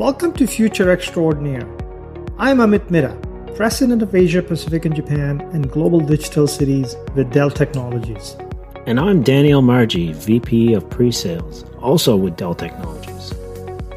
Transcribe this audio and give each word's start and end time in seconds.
Welcome 0.00 0.32
to 0.36 0.46
Future 0.46 0.90
Extraordinaire. 0.90 1.68
I'm 2.38 2.56
Amit 2.56 2.88
Midha, 2.88 3.14
President 3.54 4.00
of 4.00 4.14
Asia 4.14 4.40
Pacific 4.40 4.86
and 4.86 4.96
Japan 4.96 5.42
and 5.52 5.70
Global 5.70 6.00
Digital 6.00 6.46
Cities 6.46 6.96
with 7.14 7.30
Dell 7.30 7.50
Technologies. 7.50 8.34
And 8.86 8.98
I'm 8.98 9.22
Daniel 9.22 9.60
Margie, 9.60 10.14
VP 10.14 10.72
of 10.72 10.88
Pre-Sales, 10.88 11.66
also 11.82 12.16
with 12.16 12.38
Dell 12.38 12.54
Technologies. 12.54 13.34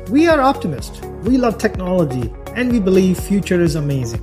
We 0.10 0.28
are 0.28 0.42
optimists. 0.42 1.00
We 1.24 1.38
love 1.38 1.58
technology 1.58 2.34
and 2.54 2.70
we 2.70 2.82
believe 2.82 3.18
future 3.18 3.62
is 3.62 3.76
amazing. 3.76 4.22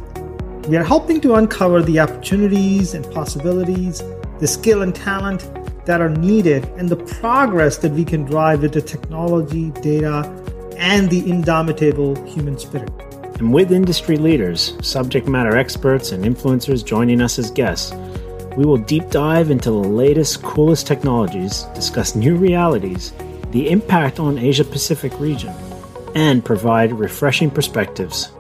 We 0.68 0.76
are 0.76 0.84
helping 0.84 1.18
to 1.22 1.36
uncover 1.36 1.82
the 1.82 1.98
opportunities 1.98 2.92
and 2.92 3.10
possibilities, 3.10 4.02
the 4.38 4.46
skill 4.46 4.82
and 4.82 4.94
talent 4.94 5.50
that 5.86 6.02
are 6.02 6.10
needed, 6.10 6.66
and 6.76 6.90
the 6.90 6.96
progress 6.96 7.78
that 7.78 7.92
we 7.92 8.04
can 8.04 8.24
drive 8.24 8.60
with 8.60 8.74
the 8.74 8.82
technology, 8.82 9.70
data, 9.80 10.30
and 10.80 11.08
the 11.08 11.30
indomitable 11.30 12.20
human 12.24 12.58
spirit. 12.58 12.90
And 13.38 13.52
with 13.52 13.70
industry 13.70 14.16
leaders, 14.16 14.74
subject 14.82 15.28
matter 15.28 15.56
experts, 15.56 16.10
and 16.10 16.24
influencers 16.24 16.84
joining 16.84 17.20
us 17.20 17.38
as 17.38 17.50
guests, 17.52 17.92
we 18.56 18.64
will 18.64 18.78
deep 18.78 19.08
dive 19.10 19.50
into 19.50 19.70
the 19.70 19.76
latest, 19.76 20.42
coolest 20.42 20.88
technologies, 20.88 21.62
discuss 21.74 22.16
new 22.16 22.34
realities, 22.34 23.12
the 23.52 23.70
impact 23.70 24.18
on 24.18 24.38
Asia 24.38 24.64
Pacific 24.64 25.12
region, 25.20 25.54
and 26.16 26.44
provide 26.44 26.92
refreshing 26.92 27.50
perspectives 27.50 28.32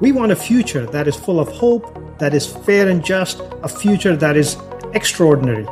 we 0.00 0.12
want 0.12 0.30
a 0.30 0.36
future 0.36 0.86
that 0.86 1.08
is 1.08 1.16
full 1.16 1.40
of 1.40 1.48
hope, 1.48 2.18
that 2.18 2.32
is 2.32 2.46
fair 2.46 2.88
and 2.88 3.04
just, 3.04 3.40
a 3.64 3.68
future 3.68 4.14
that 4.16 4.36
is 4.36 4.56
extraordinary. 4.94 5.64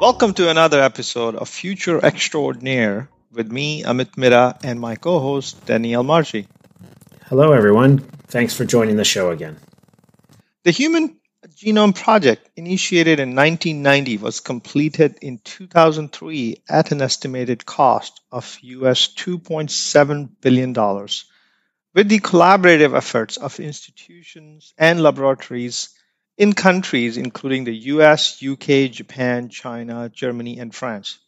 Welcome 0.00 0.34
to 0.34 0.48
another 0.48 0.80
episode 0.80 1.34
of 1.34 1.48
Future 1.48 1.98
Extraordinaire 2.04 3.08
with 3.32 3.50
me, 3.50 3.82
Amit 3.82 4.16
Midha, 4.16 4.58
and 4.64 4.80
my 4.80 4.96
co 4.96 5.18
host, 5.18 5.64
Danielle 5.66 6.02
Marchi. 6.02 6.46
Hello, 7.26 7.52
everyone. 7.52 7.98
Thanks 8.28 8.54
for 8.54 8.64
joining 8.64 8.96
the 8.96 9.04
show 9.04 9.30
again. 9.30 9.58
The 10.64 10.70
Human 10.70 11.18
Genome 11.56 11.94
Project, 11.94 12.50
initiated 12.56 13.20
in 13.20 13.34
1990, 13.34 14.18
was 14.18 14.40
completed 14.40 15.18
in 15.22 15.38
2003 15.38 16.62
at 16.68 16.92
an 16.92 17.02
estimated 17.02 17.64
cost 17.64 18.20
of 18.30 18.58
US 18.62 19.08
$2.7 19.14 20.28
billion 20.40 20.72
with 21.94 22.08
the 22.08 22.20
collaborative 22.20 22.96
efforts 22.96 23.36
of 23.36 23.60
institutions 23.60 24.72
and 24.78 25.02
laboratories 25.02 25.90
in 26.36 26.52
countries 26.52 27.16
including 27.16 27.64
the 27.64 27.76
US, 27.92 28.42
UK, 28.42 28.90
Japan, 28.90 29.48
China, 29.48 30.08
Germany, 30.08 30.58
and 30.58 30.74
France. 30.74 31.18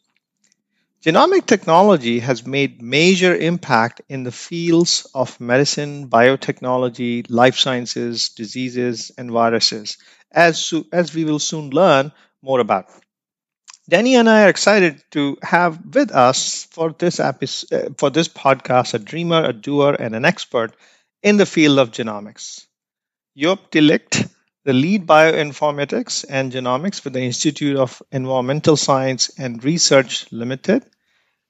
Genomic 1.03 1.47
technology 1.47 2.19
has 2.19 2.45
made 2.45 2.79
major 2.79 3.35
impact 3.35 4.01
in 4.07 4.23
the 4.23 4.31
fields 4.31 5.07
of 5.15 5.39
medicine, 5.39 6.09
biotechnology, 6.09 7.25
life 7.27 7.57
sciences, 7.57 8.29
diseases, 8.29 9.11
and 9.17 9.31
viruses, 9.31 9.97
as, 10.31 10.71
as 10.93 11.15
we 11.15 11.25
will 11.25 11.39
soon 11.39 11.71
learn 11.71 12.11
more 12.43 12.59
about. 12.59 12.85
Danny 13.89 14.15
and 14.15 14.29
I 14.29 14.43
are 14.43 14.49
excited 14.49 15.03
to 15.11 15.37
have 15.41 15.79
with 15.95 16.11
us 16.11 16.65
for 16.65 16.93
this 16.97 17.19
episode, 17.19 17.73
uh, 17.73 17.89
for 17.97 18.11
this 18.11 18.27
podcast 18.27 18.93
a 18.93 18.99
dreamer, 18.99 19.43
a 19.43 19.53
doer, 19.53 19.95
and 19.99 20.15
an 20.15 20.23
expert 20.23 20.75
in 21.23 21.37
the 21.37 21.47
field 21.47 21.79
of 21.79 21.89
genomics. 21.89 22.67
Joep 23.35 23.71
de 23.71 23.81
Ligt, 23.81 24.29
the 24.65 24.73
lead 24.73 25.07
bioinformatics 25.07 26.25
and 26.29 26.51
genomics 26.51 27.01
for 27.01 27.09
the 27.09 27.21
Institute 27.21 27.75
of 27.75 28.03
Environmental 28.11 28.77
Science 28.77 29.31
and 29.39 29.63
Research 29.63 30.31
Limited, 30.31 30.85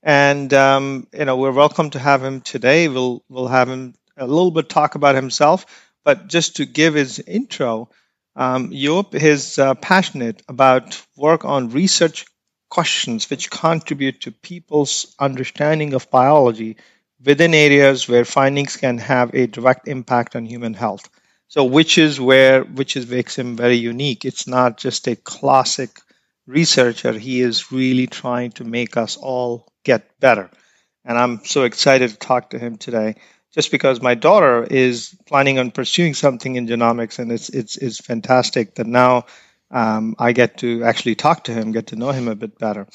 and 0.04 0.54
um, 0.54 1.08
you 1.14 1.26
know 1.26 1.38
we're 1.38 1.52
welcome 1.52 1.90
to 1.92 2.00
have 2.00 2.24
him 2.24 2.42
today. 2.42 2.88
We'll 2.88 3.24
we'll 3.30 3.48
have 3.48 3.70
him 3.70 3.94
a 4.18 4.28
little 4.28 4.52
bit 4.52 4.70
talk 4.70 4.96
about 4.96 5.16
himself, 5.16 5.66
but 6.04 6.28
just 6.28 6.58
to 6.58 6.66
give 6.66 6.94
his 6.94 7.20
intro. 7.20 7.90
Um, 8.34 8.70
is 8.72 9.60
uh, 9.60 9.76
passionate 9.76 10.42
about 10.48 11.06
work 11.18 11.44
on 11.44 11.72
research 11.72 12.26
questions 12.70 13.30
which 13.30 13.52
contribute 13.52 14.22
to 14.22 14.32
people's 14.32 15.14
understanding 15.20 15.94
of 15.94 16.10
biology 16.10 16.78
within 17.24 17.54
areas 17.54 18.08
where 18.08 18.26
findings 18.26 18.78
can 18.78 18.98
have 18.98 19.36
a 19.36 19.48
direct 19.48 19.88
impact 19.88 20.36
on 20.36 20.46
human 20.46 20.74
health. 20.74 21.10
So, 21.50 21.66
which 21.66 21.98
is 21.98 22.20
where 22.20 22.64
which 22.64 22.96
is 22.96 23.08
makes 23.08 23.38
him 23.38 23.58
very 23.58 23.76
unique. 23.76 24.24
It's 24.24 24.48
not 24.48 24.78
just 24.78 25.08
a 25.08 25.18
classic 25.18 26.00
researcher. 26.48 27.12
He 27.12 27.42
is 27.42 27.72
really 27.72 28.08
trying 28.08 28.52
to 28.54 28.64
make 28.64 28.96
us 28.96 29.18
all 29.18 29.71
get 29.84 30.20
better. 30.20 30.50
And 31.04 31.18
I'm 31.18 31.44
so 31.46 31.64
excited 31.64 32.12
to 32.12 32.18
talk 32.18 32.52
to 32.52 32.60
him 32.60 32.78
today, 32.78 33.16
just 33.54 33.72
because 33.72 34.02
my 34.02 34.16
daughter 34.16 34.64
is 34.64 35.16
planning 35.26 35.60
on 35.60 35.72
pursuing 35.72 36.14
something 36.14 36.56
in 36.56 36.68
genomics, 36.68 37.20
and 37.20 37.32
it's 37.32 37.50
it's 37.50 37.76
it's 37.78 38.00
fantastic 38.00 38.76
that 38.76 38.88
now 38.88 39.26
um, 39.72 40.16
I 40.20 40.34
get 40.34 40.58
to 40.58 40.84
actually 40.84 41.16
talk 41.16 41.46
to 41.46 41.54
him, 41.54 41.72
get 41.72 41.88
to 41.88 41.96
know 41.96 42.12
him 42.12 42.28
a 42.28 42.36
bit 42.36 42.60
better. 42.60 42.88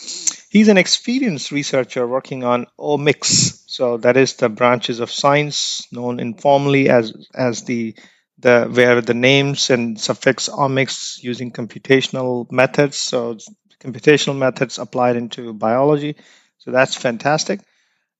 He's 0.50 0.68
an 0.68 0.78
experienced 0.78 1.50
researcher 1.50 2.06
working 2.06 2.44
on 2.44 2.66
omics, 2.78 3.62
so 3.66 3.96
that 3.98 4.16
is 4.16 4.34
the 4.34 4.48
branches 4.48 5.00
of 5.00 5.10
science 5.10 5.86
known 5.90 6.20
informally 6.20 6.88
as 6.88 7.12
as 7.34 7.64
the 7.64 7.94
the 8.38 8.68
where 8.70 9.00
the 9.00 9.14
names 9.14 9.70
and 9.70 9.98
suffix 9.98 10.48
omics 10.48 11.22
using 11.22 11.50
computational 11.50 12.50
methods. 12.52 12.96
So 12.96 13.38
computational 13.80 14.36
methods 14.36 14.78
applied 14.78 15.16
into 15.16 15.52
biology. 15.54 16.16
So 16.58 16.70
that's 16.70 16.94
fantastic. 16.96 17.60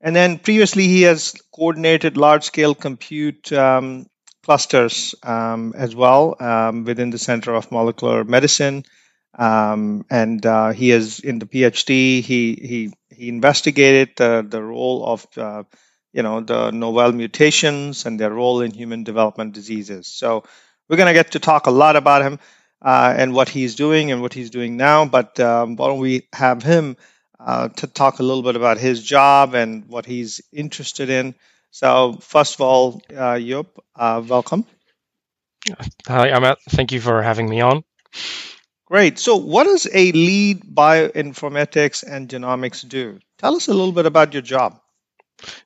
And 0.00 0.14
then 0.14 0.38
previously 0.38 0.88
he 0.88 1.02
has 1.02 1.34
coordinated 1.54 2.16
large 2.16 2.44
scale 2.44 2.74
compute 2.74 3.52
um, 3.52 4.06
clusters 4.44 5.14
um, 5.22 5.74
as 5.76 5.94
well 5.96 6.36
um, 6.40 6.84
within 6.84 7.10
the 7.10 7.18
Center 7.18 7.54
of 7.54 7.72
Molecular 7.72 8.24
Medicine. 8.24 8.84
Um, 9.38 10.04
and 10.10 10.44
uh, 10.46 10.72
he 10.72 10.90
is 10.90 11.20
in 11.20 11.38
the 11.38 11.46
PhD. 11.46 12.22
He 12.22 12.54
he 12.54 12.92
he 13.10 13.28
investigated 13.28 14.10
the 14.16 14.46
the 14.48 14.62
role 14.62 15.04
of 15.06 15.26
uh, 15.36 15.64
you 16.12 16.22
know 16.22 16.40
the 16.40 16.70
novel 16.70 17.12
mutations 17.12 18.06
and 18.06 18.18
their 18.18 18.30
role 18.30 18.62
in 18.62 18.70
human 18.72 19.04
development 19.04 19.52
diseases. 19.52 20.06
So 20.08 20.44
we're 20.88 20.96
going 20.96 21.08
to 21.08 21.12
get 21.12 21.32
to 21.32 21.38
talk 21.40 21.66
a 21.66 21.70
lot 21.70 21.96
about 21.96 22.22
him 22.22 22.38
uh, 22.82 23.14
and 23.16 23.34
what 23.34 23.50
he's 23.50 23.74
doing 23.74 24.10
and 24.10 24.22
what 24.22 24.32
he's 24.32 24.50
doing 24.50 24.76
now. 24.78 25.04
But 25.04 25.38
um, 25.38 25.76
why 25.76 25.88
don't 25.88 26.00
we 26.00 26.28
have 26.32 26.62
him 26.62 26.96
uh, 27.40 27.68
to 27.68 27.86
talk 27.86 28.18
a 28.18 28.22
little 28.22 28.42
bit 28.42 28.56
about 28.56 28.78
his 28.78 29.02
job 29.02 29.54
and 29.54 29.86
what 29.86 30.06
he's 30.06 30.40
interested 30.52 31.10
in? 31.10 31.34
So, 31.70 32.18
first 32.20 32.54
of 32.54 32.60
all, 32.62 33.02
uh, 33.10 33.36
Joep, 33.38 33.66
uh, 33.96 34.22
welcome. 34.26 34.66
Hi, 36.08 36.30
Amit. 36.30 36.56
Thank 36.70 36.92
you 36.92 37.00
for 37.00 37.22
having 37.22 37.48
me 37.48 37.60
on. 37.60 37.84
Great. 38.86 39.18
So, 39.18 39.36
what 39.36 39.64
does 39.64 39.86
a 39.92 40.12
lead 40.12 40.62
bioinformatics 40.64 42.02
and 42.08 42.28
genomics 42.28 42.86
do? 42.88 43.18
Tell 43.38 43.54
us 43.56 43.68
a 43.68 43.74
little 43.74 43.92
bit 43.92 44.06
about 44.06 44.32
your 44.32 44.42
job. 44.42 44.80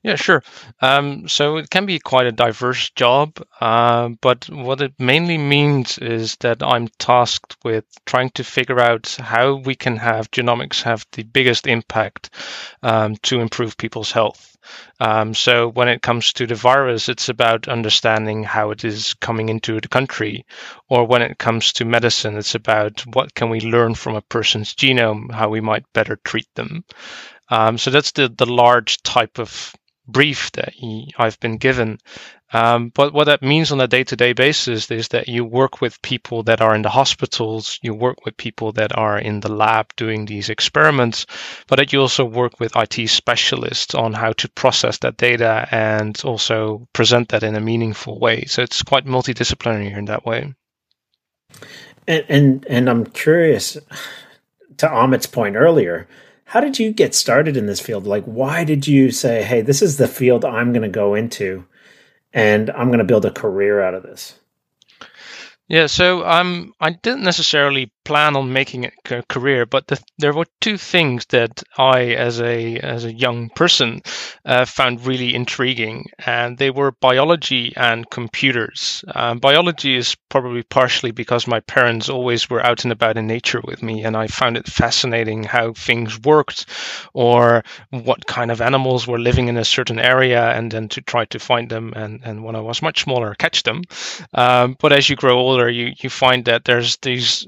Yeah, 0.03 0.17
sure. 0.17 0.43
Um, 0.81 1.29
so 1.29 1.57
it 1.57 1.71
can 1.71 1.87
be 1.87 1.99
quite 1.99 2.27
a 2.27 2.33
diverse 2.33 2.91
job, 2.91 3.41
uh, 3.61 4.11
but 4.21 4.49
what 4.51 4.81
it 4.81 4.95
mainly 4.99 5.39
means 5.39 5.99
is 5.99 6.37
that 6.41 6.63
I'm 6.63 6.89
tasked 6.99 7.57
with 7.65 7.85
trying 8.05 8.31
to 8.31 8.45
figure 8.45 8.81
out 8.81 9.17
how 9.21 9.55
we 9.57 9.75
can 9.75 9.97
have 9.97 10.31
genomics 10.31 10.83
have 10.83 11.07
the 11.13 11.23
biggest 11.23 11.67
impact 11.67 12.31
um, 12.83 13.17
to 13.23 13.41
improve 13.41 13.77
people's 13.77 14.13
health. 14.13 14.57
Um, 15.01 15.33
so 15.35 15.69
when 15.69 15.89
it 15.89 16.03
comes 16.03 16.33
to 16.35 16.47
the 16.47 16.55
virus, 16.55 17.09
it's 17.09 17.29
about 17.29 17.67
understanding 17.67 18.45
how 18.45 18.71
it 18.73 18.85
is 18.85 19.15
coming 19.15 19.49
into 19.49 19.81
the 19.81 19.89
country, 19.89 20.45
or 20.89 21.07
when 21.07 21.23
it 21.23 21.39
comes 21.39 21.73
to 21.75 21.85
medicine, 21.87 22.37
it's 22.37 22.55
about 22.55 23.01
what 23.15 23.35
can 23.35 23.49
we 23.49 23.61
learn 23.61 23.95
from 23.95 24.17
a 24.17 24.21
person's 24.23 24.75
genome, 24.75 25.33
how 25.33 25.49
we 25.49 25.61
might 25.61 25.91
better 25.95 26.17
treat 26.25 26.47
them. 26.57 26.85
Um, 27.51 27.79
so 27.79 27.91
that's 27.91 28.13
the 28.13 28.29
the 28.29 28.47
large 28.47 29.03
type 29.03 29.39
of 29.39 29.75
brief 30.11 30.51
that 30.53 30.73
I've 31.19 31.39
been 31.41 31.57
given. 31.57 31.99
Um, 32.53 32.91
but 32.93 33.13
what 33.13 33.25
that 33.25 33.43
means 33.43 33.71
on 33.71 33.81
a 33.81 33.87
day 33.87 34.03
to 34.03 34.17
day 34.17 34.33
basis 34.33 34.91
is 34.91 35.09
that 35.09 35.29
you 35.29 35.45
work 35.45 35.81
with 35.81 36.03
people 36.03 36.43
that 36.45 36.61
are 36.61 36.75
in 36.75 36.83
the 36.83 36.89
hospitals, 36.89 37.79
you 37.81 37.95
work 37.95 38.25
with 38.25 38.37
people 38.37 38.73
that 38.73 38.97
are 38.97 39.19
in 39.19 39.39
the 39.39 39.53
lab 39.53 39.95
doing 39.97 40.25
these 40.25 40.51
experiments, 40.51 41.27
but 41.69 41.77
that 41.77 41.93
you 41.93 42.01
also 42.01 42.25
work 42.25 42.59
with 42.59 42.75
IT 42.75 43.09
specialists 43.09 43.95
on 43.95 44.13
how 44.13 44.33
to 44.33 44.49
process 44.49 44.99
that 44.99 45.17
data 45.17 45.69
and 45.71 46.21
also 46.25 46.89
present 46.93 47.29
that 47.29 47.45
in 47.45 47.55
a 47.55 47.61
meaningful 47.61 48.19
way. 48.19 48.45
So 48.47 48.63
it's 48.63 48.83
quite 48.83 49.07
multidisciplinary 49.07 49.97
in 49.97 50.07
that 50.07 50.27
way. 50.27 50.53
And 52.09 52.25
and, 52.29 52.67
and 52.69 52.91
I'm 52.91 53.07
curious 53.07 53.77
to 54.79 54.87
Amit's 54.89 55.27
point 55.27 55.55
earlier 55.55 56.09
how 56.51 56.59
did 56.59 56.81
you 56.81 56.93
get 56.93 57.15
started 57.15 57.57
in 57.57 57.67
this 57.67 57.79
field? 57.79 58.09
Like, 58.09 58.25
why 58.25 58.65
did 58.65 58.89
you 58.89 59.13
say, 59.13 59.45
hey, 59.45 59.61
this 59.61 59.83
is 59.83 59.99
the 59.99 60.09
field 60.09 60.45
I'm 60.45 60.73
going 60.73 60.83
to 60.83 60.89
go 60.89 61.15
into 61.15 61.65
and 62.33 62.69
I'm 62.71 62.89
going 62.89 62.99
to 62.99 63.05
build 63.05 63.25
a 63.25 63.31
career 63.31 63.81
out 63.81 63.95
of 63.95 64.03
this? 64.03 64.35
Yeah, 65.69 65.87
so 65.87 66.27
um, 66.27 66.75
I 66.81 66.91
didn't 66.91 67.23
necessarily 67.23 67.93
plan 68.05 68.37
on 68.37 68.53
making 68.53 68.87
a 68.87 69.23
career, 69.29 69.67
but 69.67 69.87
the, 69.87 70.03
there 70.19 70.33
were 70.33 70.47
two 70.61 70.77
things 70.77 71.27
that 71.27 71.63
I, 71.77 72.15
as 72.15 72.41
a 72.41 72.77
as 72.79 73.05
a 73.05 73.13
young 73.13 73.51
person, 73.51 74.03
uh, 74.45 74.65
found 74.65 75.07
really 75.07 75.35
intriguing, 75.35 76.07
and 76.27 76.57
they 76.59 76.71
were 76.71 76.93
biology 76.93 77.73
and 77.77 78.09
computers. 78.11 79.05
Um, 79.15 79.39
biology 79.39 79.97
is 79.97 80.17
probably 80.29 80.63
partially 80.63 81.11
because 81.11 81.47
my 81.47 81.61
parents 81.61 82.09
always 82.09 82.49
were 82.49 82.65
out 82.65 82.85
and 82.85 82.93
about 82.93 83.17
in 83.17 83.27
nature 83.27 83.61
with 83.65 83.83
me, 83.83 84.05
and 84.05 84.17
I 84.17 84.27
found 84.27 84.57
it 84.57 84.67
fascinating 84.67 85.45
how 85.45 85.73
things 85.73 86.19
worked, 86.21 86.67
or 87.13 87.63
what 87.91 88.27
kind 88.27 88.51
of 88.51 88.61
animals 88.61 89.07
were 89.07 89.19
living 89.19 89.49
in 89.49 89.57
a 89.57 89.65
certain 89.65 89.99
area, 89.99 90.51
and 90.51 90.71
then 90.71 90.89
to 90.89 91.03
try 91.03 91.27
to 91.27 91.39
find 91.39 91.69
them, 91.71 91.93
and 91.95 92.21
and 92.25 92.45
when 92.45 92.57
I 92.57 92.61
was 92.61 92.83
much 92.83 93.03
smaller, 93.03 93.35
catch 93.35 93.63
them. 93.63 93.83
Um, 94.35 94.77
but 94.81 94.93
as 94.93 95.09
you 95.09 95.17
grow 95.17 95.39
older, 95.39 95.69
you 95.69 95.93
you 96.03 96.11
find 96.11 96.45
that 96.47 96.65
there's 96.65 96.97
these 96.99 97.47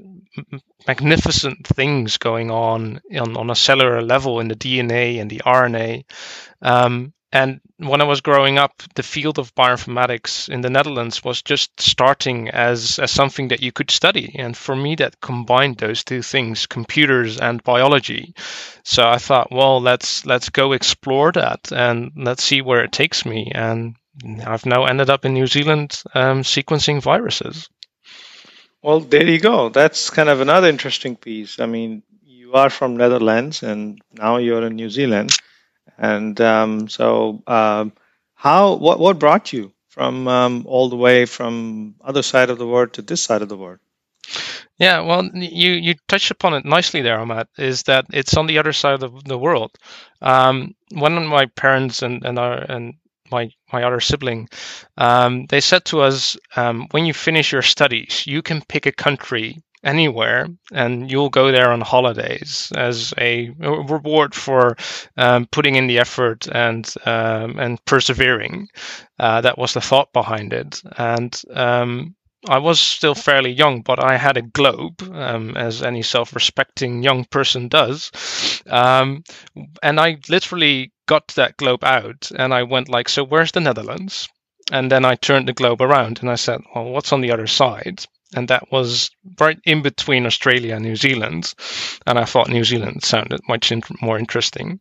magnificent 0.87 1.65
things 1.67 2.17
going 2.17 2.51
on, 2.51 3.01
on 3.17 3.37
on 3.37 3.49
a 3.49 3.55
cellular 3.55 4.01
level 4.01 4.39
in 4.39 4.47
the 4.47 4.55
DNA 4.55 5.19
and 5.19 5.29
the 5.29 5.41
RNA. 5.45 6.03
Um, 6.61 7.13
and 7.33 7.61
when 7.77 7.99
I 7.99 8.03
was 8.03 8.21
growing 8.21 8.59
up, 8.59 8.83
the 8.93 9.01
field 9.01 9.39
of 9.39 9.55
bioinformatics 9.55 10.49
in 10.49 10.61
the 10.61 10.69
Netherlands 10.69 11.23
was 11.23 11.41
just 11.41 11.81
starting 11.81 12.49
as, 12.49 12.99
as 12.99 13.09
something 13.09 13.47
that 13.47 13.63
you 13.63 13.71
could 13.71 13.89
study. 13.89 14.35
And 14.37 14.55
for 14.55 14.75
me, 14.75 14.93
that 14.97 15.19
combined 15.19 15.79
those 15.79 16.03
two 16.03 16.21
things, 16.21 16.67
computers 16.67 17.39
and 17.39 17.63
biology. 17.63 18.35
So 18.83 19.09
I 19.09 19.17
thought, 19.17 19.51
well, 19.51 19.81
let's 19.81 20.27
let's 20.27 20.49
go 20.49 20.73
explore 20.73 21.31
that 21.31 21.71
and 21.71 22.11
let's 22.15 22.43
see 22.43 22.61
where 22.61 22.83
it 22.83 22.91
takes 22.91 23.25
me. 23.25 23.51
And 23.55 23.95
I've 24.45 24.67
now 24.67 24.85
ended 24.85 25.09
up 25.09 25.25
in 25.25 25.33
New 25.33 25.47
Zealand 25.47 26.03
um, 26.13 26.43
sequencing 26.43 27.01
viruses. 27.01 27.67
Well, 28.83 28.99
there 28.99 29.25
you 29.27 29.39
go. 29.39 29.69
That's 29.69 30.09
kind 30.09 30.29
of 30.29 30.41
another 30.41 30.67
interesting 30.67 31.15
piece. 31.15 31.59
I 31.59 31.65
mean, 31.65 32.03
you 32.25 32.53
are 32.53 32.69
from 32.69 32.97
Netherlands, 32.97 33.63
and 33.63 34.01
now 34.11 34.37
you're 34.37 34.65
in 34.67 34.75
New 34.75 34.89
Zealand, 34.89 35.31
and 35.97 36.39
um, 36.41 36.89
so 36.89 37.41
um, 37.47 37.93
how 38.35 38.75
what 38.75 38.99
what 38.99 39.19
brought 39.19 39.53
you 39.53 39.71
from 39.87 40.27
um, 40.27 40.65
all 40.67 40.89
the 40.89 40.97
way 40.97 41.25
from 41.25 41.95
other 42.03 42.21
side 42.23 42.49
of 42.49 42.57
the 42.57 42.67
world 42.67 42.93
to 42.93 43.01
this 43.01 43.23
side 43.23 43.41
of 43.41 43.49
the 43.49 43.57
world? 43.57 43.79
Yeah, 44.77 45.01
well, 45.01 45.29
you 45.33 45.71
you 45.71 45.95
touched 46.09 46.31
upon 46.31 46.53
it 46.55 46.65
nicely 46.65 47.01
there, 47.01 47.19
Ahmad. 47.19 47.47
Is 47.57 47.83
that 47.83 48.05
it's 48.11 48.35
on 48.35 48.47
the 48.47 48.57
other 48.57 48.73
side 48.73 49.01
of 49.01 49.23
the 49.23 49.37
world. 49.37 49.71
Um, 50.21 50.75
one 50.91 51.17
of 51.17 51.23
my 51.23 51.45
parents 51.45 52.01
and 52.01 52.25
and 52.25 52.37
our 52.37 52.57
and 52.57 52.95
my 53.33 53.49
my 53.73 53.83
other 53.83 53.99
sibling, 53.99 54.47
um, 54.97 55.45
they 55.47 55.61
said 55.61 55.83
to 55.85 56.01
us, 56.01 56.37
um, 56.55 56.87
when 56.91 57.05
you 57.05 57.13
finish 57.13 57.51
your 57.51 57.63
studies, 57.63 58.25
you 58.27 58.41
can 58.41 58.61
pick 58.69 58.85
a 58.85 58.91
country 58.91 59.57
anywhere 59.83 60.47
and 60.71 61.11
you'll 61.11 61.29
go 61.29 61.51
there 61.51 61.71
on 61.71 61.81
holidays 61.81 62.71
as 62.75 63.13
a 63.17 63.49
reward 63.59 64.33
for 64.33 64.77
um, 65.17 65.45
putting 65.51 65.75
in 65.75 65.87
the 65.87 65.99
effort 65.99 66.47
and 66.51 66.93
um, 67.05 67.59
and 67.59 67.83
persevering. 67.85 68.67
Uh, 69.19 69.41
that 69.41 69.57
was 69.57 69.73
the 69.73 69.81
thought 69.81 70.13
behind 70.13 70.53
it, 70.53 70.81
and 70.97 71.41
um, 71.53 72.15
I 72.47 72.59
was 72.59 72.79
still 72.79 73.15
fairly 73.15 73.51
young, 73.51 73.81
but 73.81 74.03
I 74.03 74.17
had 74.17 74.37
a 74.37 74.41
globe, 74.41 75.01
um, 75.13 75.55
as 75.55 75.81
any 75.83 76.01
self-respecting 76.01 77.03
young 77.03 77.25
person 77.25 77.67
does, 77.67 78.11
um, 78.69 79.23
and 79.81 79.99
I 79.99 80.17
literally 80.29 80.92
got 81.05 81.27
that 81.29 81.57
globe 81.57 81.83
out, 81.83 82.31
and 82.37 82.53
I 82.53 82.63
went 82.63 82.89
like, 82.89 83.09
"So 83.09 83.23
where's 83.23 83.51
the 83.51 83.59
Netherlands?" 83.59 84.27
And 84.71 84.91
then 84.91 85.05
I 85.05 85.15
turned 85.15 85.47
the 85.47 85.53
globe 85.53 85.81
around, 85.81 86.19
and 86.21 86.29
I 86.29 86.35
said, 86.35 86.61
"Well, 86.73 86.85
what's 86.85 87.11
on 87.13 87.21
the 87.21 87.31
other 87.31 87.47
side?" 87.47 88.05
And 88.35 88.47
that 88.47 88.71
was 88.71 89.11
right 89.39 89.59
in 89.65 89.81
between 89.81 90.25
Australia 90.25 90.75
and 90.75 90.85
New 90.85 90.95
Zealand, 90.95 91.53
and 92.07 92.17
I 92.17 92.25
thought 92.25 92.49
New 92.49 92.63
Zealand 92.63 93.03
sounded 93.03 93.41
much 93.47 93.71
in- 93.71 93.83
more 94.01 94.17
interesting. 94.17 94.79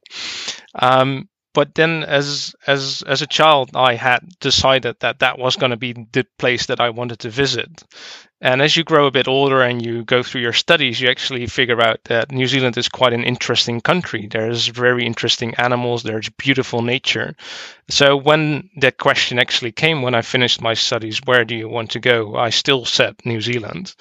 Um, 0.75 1.29
but 1.55 1.75
then 1.75 2.03
as 2.05 2.55
as 2.67 3.03
as 3.07 3.23
a 3.23 3.27
child 3.27 3.71
i 3.75 3.95
had 3.95 4.21
decided 4.41 4.97
that 5.01 5.19
that 5.19 5.39
was 5.39 5.57
going 5.57 5.71
to 5.71 5.77
be 5.77 5.93
the 5.93 6.25
place 6.39 6.67
that 6.67 6.81
i 6.81 6.91
wanted 6.91 7.19
to 7.19 7.31
visit 7.31 7.83
and 8.43 8.61
as 8.61 8.77
you 8.77 8.83
grow 8.83 9.07
a 9.07 9.13
bit 9.13 9.29
older 9.29 9.63
and 9.63 9.87
you 9.87 10.05
go 10.05 10.23
through 10.23 10.41
your 10.41 10.53
studies 10.53 11.01
you 11.01 11.09
actually 11.09 11.47
figure 11.47 11.81
out 11.81 12.03
that 12.05 12.33
new 12.33 12.47
zealand 12.47 12.77
is 12.77 12.89
quite 12.89 13.13
an 13.13 13.23
interesting 13.23 13.81
country. 13.81 14.27
There's 14.27 14.67
very 14.67 15.07
interesting 15.07 15.55
animals. 15.55 16.03
There's 16.03 16.29
beautiful 16.29 16.83
nature. 16.83 17.37
So 17.89 18.17
when 18.17 18.69
that 18.79 18.99
question 18.99 19.39
actually 19.39 19.73
came 19.73 20.03
when 20.03 20.17
i 20.17 20.23
finished 20.23 20.61
my 20.61 20.75
studies 20.75 21.21
where 21.25 21.45
do 21.45 21.55
you 21.55 21.69
want 21.69 21.93
to 21.93 22.01
go? 22.01 22.35
I 22.37 22.51
still 22.51 22.85
said 22.85 23.15
new 23.25 23.41
zealand. 23.41 23.95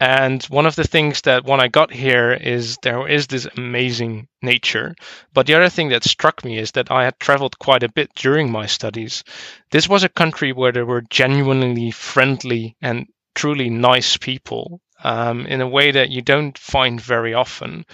And 0.00 0.42
one 0.44 0.64
of 0.64 0.76
the 0.76 0.84
things 0.84 1.20
that 1.22 1.44
when 1.44 1.60
I 1.60 1.68
got 1.68 1.92
here 1.92 2.32
is 2.32 2.78
there 2.82 3.06
is 3.06 3.26
this 3.26 3.46
amazing 3.58 4.28
nature. 4.40 4.94
But 5.34 5.46
the 5.46 5.54
other 5.54 5.68
thing 5.68 5.90
that 5.90 6.04
struck 6.04 6.42
me 6.42 6.56
is 6.56 6.70
that 6.70 6.90
I 6.90 7.04
had 7.04 7.20
traveled 7.20 7.58
quite 7.58 7.82
a 7.82 7.92
bit 7.92 8.10
during 8.14 8.50
my 8.50 8.64
studies. 8.64 9.22
This 9.70 9.90
was 9.90 10.02
a 10.02 10.08
country 10.08 10.52
where 10.52 10.72
there 10.72 10.86
were 10.86 11.02
genuinely 11.02 11.90
friendly 11.90 12.76
and 12.80 13.08
truly 13.34 13.70
nice 13.70 14.16
people 14.16 14.80
um, 15.02 15.46
in 15.46 15.60
a 15.60 15.68
way 15.68 15.90
that 15.90 16.10
you 16.10 16.22
don't 16.22 16.56
find 16.58 17.00
very 17.00 17.34
often. 17.34 17.84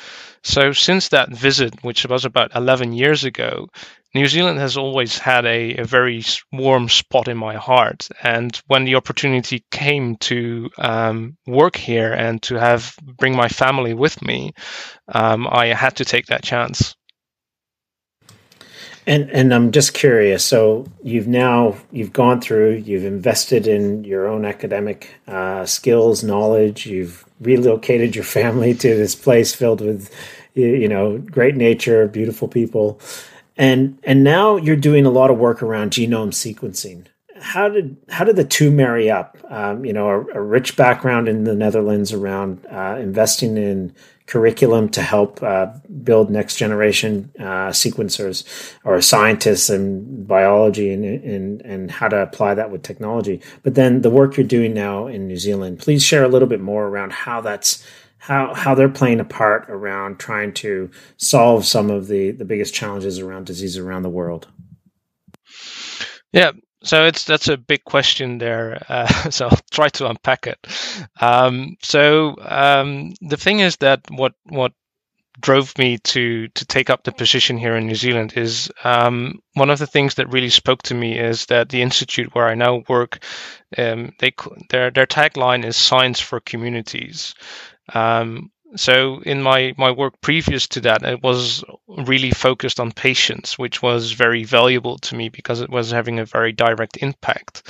So, 0.43 0.73
since 0.73 1.09
that 1.09 1.31
visit, 1.31 1.75
which 1.83 2.07
was 2.07 2.25
about 2.25 2.55
11 2.55 2.93
years 2.93 3.25
ago, 3.25 3.69
New 4.15 4.27
Zealand 4.27 4.59
has 4.59 4.77
always 4.77 5.19
had 5.19 5.45
a, 5.45 5.77
a, 5.77 5.85
very 5.85 6.23
warm 6.51 6.89
spot 6.89 7.29
in 7.29 7.37
my 7.37 7.55
heart. 7.55 8.09
And 8.23 8.59
when 8.67 8.85
the 8.85 8.95
opportunity 8.95 9.65
came 9.71 10.17
to 10.17 10.71
um, 10.79 11.37
work 11.47 11.77
here 11.77 12.13
and 12.13 12.41
to 12.45 12.55
have 12.55 12.97
bring 13.03 13.37
my 13.37 13.49
family 13.49 13.93
with 13.93 14.23
me, 14.23 14.53
um, 15.09 15.47
I 15.47 15.67
had 15.67 15.97
to 15.97 16.05
take 16.05 16.27
that 16.27 16.43
chance. 16.43 16.97
And 19.07 19.31
and 19.31 19.55
I'm 19.55 19.71
just 19.71 19.95
curious. 19.95 20.45
So 20.45 20.87
you've 21.03 21.29
now 21.29 21.77
you've 21.93 22.13
gone 22.13 22.41
through, 22.41 22.83
you've 22.85 23.05
invested 23.05 23.69
in 23.69 24.03
your 24.03 24.27
own 24.27 24.45
academic 24.45 25.15
uh, 25.29 25.65
skills, 25.65 26.25
knowledge. 26.25 26.87
You've 26.87 27.25
relocated 27.41 28.17
your 28.17 28.25
family 28.25 28.75
to 28.75 28.89
this 28.97 29.15
place 29.15 29.55
filled 29.55 29.81
with, 29.81 30.13
you 30.55 30.89
know, 30.89 31.19
great 31.19 31.55
nature, 31.55 32.09
beautiful 32.09 32.49
people 32.49 33.01
and 33.57 33.99
and 34.05 34.23
now 34.23 34.57
you're 34.57 34.77
doing 34.77 35.07
a 35.07 35.11
lot 35.11 35.31
of 35.31 35.39
work 35.39 35.63
around 35.63 35.93
genome 35.93 36.33
sequencing. 36.33 37.07
How 37.41 37.69
did 37.69 37.97
how 38.09 38.25
did 38.25 38.37
the 38.37 38.45
two 38.45 38.71
marry 38.71 39.11
up? 39.11 39.37
Um, 39.49 39.85
you 39.85 39.93
know, 39.93 40.09
a, 40.09 40.21
a, 40.39 40.41
rich 40.41 40.77
background 40.77 41.29
in 41.29 41.45
the 41.45 41.55
Netherlands 41.55 42.13
around 42.13 42.67
uh, 42.71 42.97
investing 42.99 43.57
in 43.57 43.95
curriculum 44.27 44.89
to 44.91 45.03
help 45.03 45.43
uh, 45.43 45.67
build 46.03 46.31
next 46.31 46.57
generation 46.57 47.31
uh, 47.39 47.71
sequencers 47.71 48.45
or 48.85 49.01
scientists 49.01 49.71
in 49.71 50.25
biology 50.25 50.91
and, 50.93 51.05
and 51.05 51.63
and 51.63 51.91
how 51.91 52.09
to 52.09 52.17
apply 52.17 52.55
that 52.55 52.71
with 52.71 52.83
technology. 52.83 53.41
But 53.63 53.75
then 53.75 54.03
the 54.03 54.11
work 54.11 54.37
you're 54.37 54.47
doing 54.47 54.75
now 54.75 55.07
in 55.07 55.29
New 55.29 55.37
Zealand. 55.37 55.79
Please 55.79 56.03
share 56.03 56.25
a 56.25 56.29
little 56.29 56.49
bit 56.49 56.61
more 56.61 56.87
around 56.87 57.13
how 57.13 57.41
that's 57.41 57.85
how 58.19 58.55
how 58.55 58.75
they're 58.75 58.89
playing 58.89 59.21
a 59.21 59.25
part 59.25 59.67
around 59.69 60.19
trying 60.19 60.53
to 60.55 60.91
solve 61.17 61.65
some 61.65 61.91
of 61.91 62.09
the 62.09 62.33
the 62.33 62.45
biggest 62.45 62.75
challenges 62.75 63.19
around 63.19 63.47
disease 63.47 63.79
around 63.79 64.03
the 64.03 64.11
world. 64.11 64.49
Yeah, 66.33 66.53
so 66.83 67.07
it's 67.07 67.25
that's 67.25 67.49
a 67.49 67.57
big 67.57 67.85
question 67.85 68.39
there. 68.39 68.83
Uh, 68.89 69.07
so 69.31 69.49
I'll 69.49 69.59
try 69.71 69.89
to 69.91 70.09
unpack 70.09 70.47
it. 70.47 70.59
Um, 71.21 71.77
so 71.83 72.37
um, 72.41 73.13
the 73.21 73.37
thing 73.37 73.61
is 73.61 73.77
that 73.79 74.03
what 74.11 74.35
what 74.45 74.73
drove 75.41 75.77
me 75.79 75.99
to 75.99 76.49
to 76.49 76.65
take 76.65 76.89
up 76.89 77.05
the 77.05 77.13
position 77.13 77.59
here 77.59 77.77
in 77.77 77.87
New 77.87 77.95
Zealand 77.95 78.35
is 78.37 78.71
um, 78.85 79.41
one 79.55 79.71
of 79.71 79.79
the 79.79 79.87
things 79.87 80.15
that 80.15 80.33
really 80.33 80.49
spoke 80.49 80.83
to 80.83 80.95
me 80.95 81.19
is 81.19 81.47
that 81.47 81.69
the 81.69 81.83
institute 81.83 82.35
where 82.35 82.49
I 82.49 82.55
now 82.55 82.83
work, 82.89 83.23
um, 83.77 84.13
they 84.19 84.33
their 84.71 84.91
their 84.91 85.07
tagline 85.07 85.65
is 85.65 85.77
science 85.77 86.21
for 86.21 86.41
communities. 86.41 87.35
Um, 87.95 88.51
so 88.77 89.21
in 89.23 89.43
my, 89.43 89.75
my 89.77 89.91
work 89.91 90.21
previous 90.21 90.67
to 90.69 90.81
that, 90.83 91.03
it 91.03 91.23
was 91.23 91.65
really 91.89 92.31
focused 92.31 92.81
on 92.81 92.93
patients, 92.93 93.59
which 93.59 93.83
was 93.83 94.13
very 94.13 94.45
valuable 94.45 94.99
to 94.99 95.15
me 95.15 95.29
because 95.29 95.61
it 95.61 95.71
was 95.71 95.91
having 95.91 96.19
a 96.19 96.25
very 96.25 96.53
direct 96.53 96.99
impact. 96.99 97.63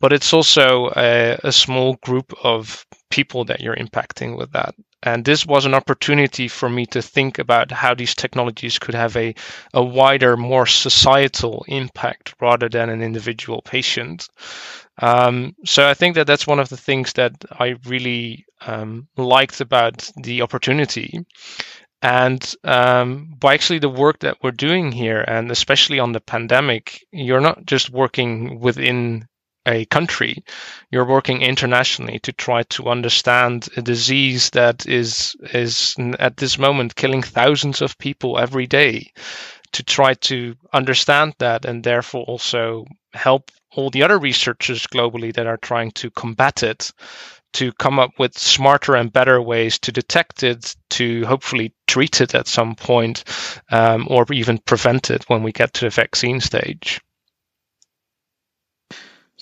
But 0.00 0.12
it's 0.12 0.32
also 0.32 0.90
a, 0.96 1.38
a 1.44 1.52
small 1.52 1.94
group 2.02 2.34
of 2.42 2.86
people 3.10 3.44
that 3.46 3.60
you're 3.60 3.76
impacting 3.76 4.36
with 4.36 4.52
that. 4.52 4.74
And 5.02 5.24
this 5.24 5.44
was 5.44 5.66
an 5.66 5.74
opportunity 5.74 6.48
for 6.48 6.68
me 6.68 6.86
to 6.86 7.02
think 7.02 7.38
about 7.38 7.72
how 7.72 7.94
these 7.94 8.14
technologies 8.14 8.78
could 8.78 8.94
have 8.94 9.16
a, 9.16 9.34
a 9.74 9.82
wider, 9.82 10.36
more 10.36 10.66
societal 10.66 11.64
impact 11.68 12.34
rather 12.40 12.68
than 12.68 12.88
an 12.88 13.02
individual 13.02 13.62
patient. 13.62 14.28
Um, 15.00 15.54
so 15.64 15.88
I 15.88 15.94
think 15.94 16.14
that 16.14 16.26
that's 16.26 16.46
one 16.46 16.60
of 16.60 16.68
the 16.68 16.76
things 16.76 17.14
that 17.14 17.32
I 17.50 17.76
really 17.86 18.44
um, 18.66 19.08
liked 19.16 19.60
about 19.60 20.10
the 20.22 20.42
opportunity. 20.42 21.24
And 22.02 22.54
um, 22.64 23.34
by 23.38 23.54
actually 23.54 23.78
the 23.78 23.88
work 23.88 24.18
that 24.20 24.38
we're 24.42 24.50
doing 24.50 24.90
here, 24.90 25.24
and 25.26 25.50
especially 25.50 26.00
on 26.00 26.12
the 26.12 26.20
pandemic, 26.20 27.04
you're 27.12 27.40
not 27.40 27.64
just 27.64 27.90
working 27.90 28.58
within 28.58 29.28
a 29.66 29.84
country. 29.86 30.42
You're 30.90 31.06
working 31.06 31.42
internationally 31.42 32.18
to 32.20 32.32
try 32.32 32.62
to 32.64 32.88
understand 32.88 33.68
a 33.76 33.82
disease 33.82 34.50
that 34.50 34.86
is 34.86 35.36
is 35.52 35.94
at 36.18 36.36
this 36.36 36.58
moment 36.58 36.96
killing 36.96 37.22
thousands 37.22 37.82
of 37.82 37.98
people 37.98 38.38
every 38.38 38.66
day. 38.66 39.12
To 39.72 39.82
try 39.82 40.14
to 40.14 40.54
understand 40.74 41.34
that 41.38 41.64
and 41.64 41.82
therefore 41.82 42.24
also 42.24 42.84
help 43.14 43.50
all 43.70 43.88
the 43.88 44.02
other 44.02 44.18
researchers 44.18 44.86
globally 44.86 45.32
that 45.34 45.46
are 45.46 45.56
trying 45.56 45.92
to 45.92 46.10
combat 46.10 46.62
it 46.62 46.90
to 47.54 47.72
come 47.72 47.98
up 47.98 48.18
with 48.18 48.38
smarter 48.38 48.96
and 48.96 49.12
better 49.12 49.40
ways 49.40 49.78
to 49.78 49.92
detect 49.92 50.42
it, 50.42 50.74
to 50.90 51.24
hopefully 51.26 51.74
treat 51.86 52.20
it 52.20 52.34
at 52.34 52.46
some 52.46 52.74
point, 52.74 53.24
um, 53.70 54.06
or 54.10 54.24
even 54.32 54.58
prevent 54.58 55.10
it 55.10 55.28
when 55.28 55.42
we 55.42 55.52
get 55.52 55.72
to 55.74 55.84
the 55.84 55.90
vaccine 55.90 56.40
stage. 56.40 57.00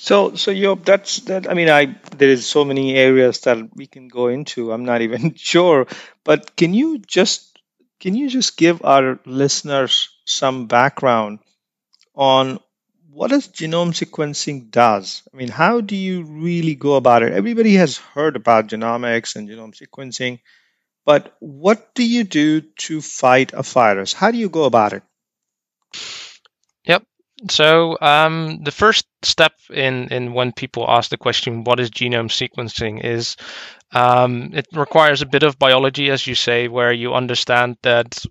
So, 0.06 0.34
so 0.34 0.50
you 0.50 0.76
that's 0.82 1.20
that. 1.30 1.48
I 1.50 1.54
mean, 1.54 1.68
I 1.68 1.96
there 2.16 2.30
is 2.30 2.46
so 2.46 2.64
many 2.64 2.94
areas 2.96 3.40
that 3.42 3.58
we 3.76 3.86
can 3.86 4.08
go 4.08 4.28
into. 4.28 4.72
I'm 4.72 4.84
not 4.84 5.02
even 5.06 5.34
sure, 5.34 5.86
but 6.24 6.56
can 6.56 6.74
you 6.74 6.98
just 6.98 7.58
can 8.00 8.14
you 8.16 8.28
just 8.30 8.56
give 8.56 8.84
our 8.84 9.20
listeners 9.26 10.08
some 10.24 10.66
background 10.66 11.38
on 12.14 12.60
what 13.10 13.30
does 13.30 13.48
genome 13.48 13.92
sequencing 14.00 14.70
does? 14.70 15.22
I 15.32 15.36
mean, 15.36 15.48
how 15.48 15.80
do 15.82 15.96
you 15.96 16.24
really 16.24 16.74
go 16.76 16.94
about 16.96 17.22
it? 17.24 17.32
Everybody 17.32 17.74
has 17.76 17.96
heard 17.98 18.36
about 18.36 18.68
genomics 18.68 19.36
and 19.36 19.48
genome 19.48 19.74
sequencing, 19.76 20.40
but 21.06 21.36
what 21.40 21.94
do 21.94 22.04
you 22.04 22.24
do 22.24 22.62
to 22.86 23.00
fight 23.02 23.52
a 23.54 23.62
virus? 23.62 24.12
How 24.14 24.30
do 24.32 24.38
you 24.38 24.50
go 24.50 24.64
about 24.64 24.94
it? 24.94 25.02
Yep. 26.84 27.04
So 27.48 27.96
um, 28.00 28.62
the 28.62 28.70
first 28.72 29.06
step 29.22 29.54
in 29.70 30.08
in 30.08 30.34
when 30.34 30.52
people 30.52 30.84
ask 30.88 31.10
the 31.10 31.16
question, 31.16 31.64
"What 31.64 31.80
is 31.80 31.90
genome 31.90 32.28
sequencing?" 32.28 33.02
is 33.04 33.36
um, 33.92 34.50
it 34.52 34.66
requires 34.72 35.22
a 35.22 35.26
bit 35.26 35.42
of 35.42 35.58
biology, 35.58 36.10
as 36.10 36.26
you 36.26 36.34
say, 36.34 36.68
where 36.68 36.92
you 36.92 37.14
understand 37.14 37.76
that 37.82 38.24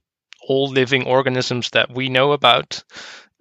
all 0.48 0.68
living 0.68 1.06
organisms 1.06 1.70
that 1.72 1.92
we 1.92 2.10
know 2.10 2.32
about 2.34 2.84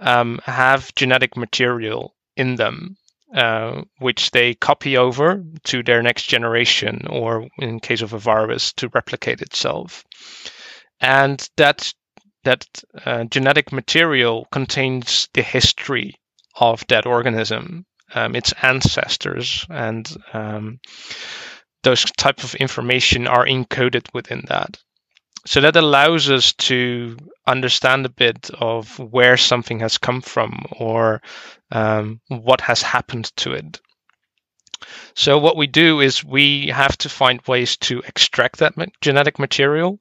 um, 0.00 0.40
have 0.44 0.94
genetic 0.94 1.36
material 1.36 2.14
in 2.36 2.56
them, 2.56 2.96
uh, 3.34 3.82
which 3.98 4.30
they 4.30 4.54
copy 4.54 4.96
over 4.96 5.42
to 5.64 5.82
their 5.82 6.02
next 6.02 6.24
generation, 6.24 7.06
or 7.10 7.46
in 7.58 7.80
case 7.80 8.02
of 8.02 8.12
a 8.12 8.18
virus, 8.18 8.72
to 8.72 8.88
replicate 8.94 9.42
itself. 9.42 10.04
And 11.00 11.48
that 11.56 11.92
that 12.48 12.66
uh, 13.04 13.24
genetic 13.24 13.72
material 13.72 14.46
contains 14.50 15.28
the 15.34 15.42
history 15.42 16.14
of 16.58 16.82
that 16.88 17.04
organism, 17.04 17.84
um, 18.14 18.34
its 18.34 18.54
ancestors, 18.62 19.66
and 19.68 20.10
um, 20.32 20.80
those 21.82 22.04
type 22.16 22.42
of 22.42 22.54
information 22.54 23.26
are 23.26 23.44
encoded 23.44 24.06
within 24.14 24.44
that. 24.48 24.78
So 25.46 25.60
that 25.60 25.76
allows 25.76 26.30
us 26.30 26.54
to 26.68 27.18
understand 27.46 28.06
a 28.06 28.10
bit 28.24 28.50
of 28.58 28.98
where 28.98 29.36
something 29.36 29.80
has 29.80 29.98
come 29.98 30.22
from 30.22 30.64
or 30.72 31.20
um, 31.70 32.20
what 32.28 32.62
has 32.62 32.80
happened 32.80 33.30
to 33.36 33.52
it. 33.52 33.78
So 35.14 35.38
what 35.38 35.56
we 35.56 35.66
do 35.66 36.00
is 36.00 36.24
we 36.24 36.68
have 36.68 36.96
to 36.98 37.08
find 37.10 37.42
ways 37.46 37.76
to 37.88 38.00
extract 38.06 38.58
that 38.58 38.74
genetic 39.02 39.38
material. 39.38 40.00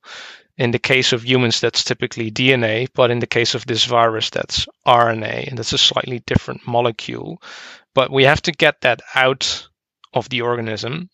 In 0.58 0.72
the 0.72 0.80
case 0.80 1.14
of 1.14 1.26
humans, 1.26 1.60
that's 1.60 1.84
typically 1.84 2.32
DNA, 2.32 2.88
but 2.94 3.12
in 3.12 3.20
the 3.20 3.28
case 3.28 3.54
of 3.54 3.66
this 3.66 3.86
virus, 3.86 4.32
that's 4.32 4.68
RNA, 4.88 5.50
and 5.50 5.58
that's 5.58 5.74
a 5.74 5.78
slightly 5.78 6.20
different 6.26 6.68
molecule. 6.68 7.42
But 7.94 8.12
we 8.12 8.24
have 8.24 8.42
to 8.44 8.52
get 8.52 8.82
that 8.82 9.02
out 9.14 9.68
of 10.14 10.30
the 10.30 10.42
organism, 10.42 11.10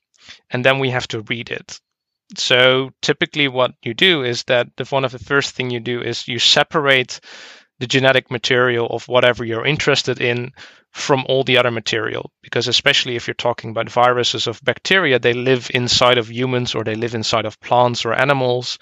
and 0.50 0.64
then 0.64 0.80
we 0.80 0.92
have 0.92 1.08
to 1.10 1.22
read 1.22 1.52
it. 1.52 1.80
So 2.38 2.92
typically, 3.02 3.50
what 3.50 3.74
you 3.84 3.94
do 3.94 4.24
is 4.24 4.44
that 4.44 4.68
the, 4.78 4.86
one 4.86 5.04
of 5.04 5.12
the 5.12 5.20
first 5.20 5.56
thing 5.56 5.70
you 5.70 5.82
do 5.82 6.02
is 6.02 6.28
you 6.28 6.40
separate 6.40 7.20
the 7.80 7.88
genetic 7.88 8.32
material 8.32 8.88
of 8.88 9.08
whatever 9.10 9.44
you're 9.44 9.66
interested 9.66 10.22
in 10.22 10.52
from 10.94 11.26
all 11.28 11.44
the 11.44 11.58
other 11.58 11.72
material 11.72 12.32
because 12.44 12.68
especially 12.68 13.16
if 13.16 13.28
you're 13.28 13.34
talking 13.34 13.72
about 13.72 13.90
viruses 13.90 14.46
of 14.46 14.64
bacteria 14.64 15.18
they 15.18 15.34
live 15.34 15.70
inside 15.74 16.20
of 16.20 16.32
humans 16.32 16.76
or 16.76 16.84
they 16.84 16.96
live 16.96 17.16
inside 17.16 17.46
of 17.46 17.60
plants 17.60 18.06
or 18.06 18.14
animals 18.14 18.78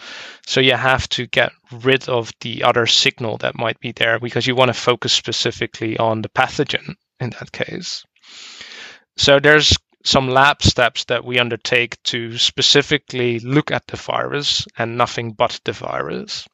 so 0.45 0.59
you 0.59 0.75
have 0.75 1.07
to 1.07 1.25
get 1.25 1.53
rid 1.71 2.07
of 2.09 2.31
the 2.41 2.63
other 2.63 2.85
signal 2.85 3.37
that 3.37 3.57
might 3.57 3.79
be 3.79 3.93
there 3.93 4.19
because 4.19 4.45
you 4.45 4.53
want 4.53 4.67
to 4.67 4.73
focus 4.73 5.13
specifically 5.13 5.97
on 5.97 6.21
the 6.21 6.29
pathogen 6.29 6.95
in 7.21 7.29
that 7.29 7.51
case 7.51 8.03
so 9.15 9.39
there's 9.39 9.73
some 10.03 10.29
lab 10.29 10.61
steps 10.63 11.05
that 11.05 11.23
we 11.23 11.39
undertake 11.39 12.01
to 12.03 12.37
specifically 12.37 13.39
look 13.39 13.71
at 13.71 13.87
the 13.87 13.97
virus 13.97 14.67
and 14.77 14.97
nothing 14.97 15.31
but 15.31 15.59
the 15.63 15.71
virus. 15.71 16.47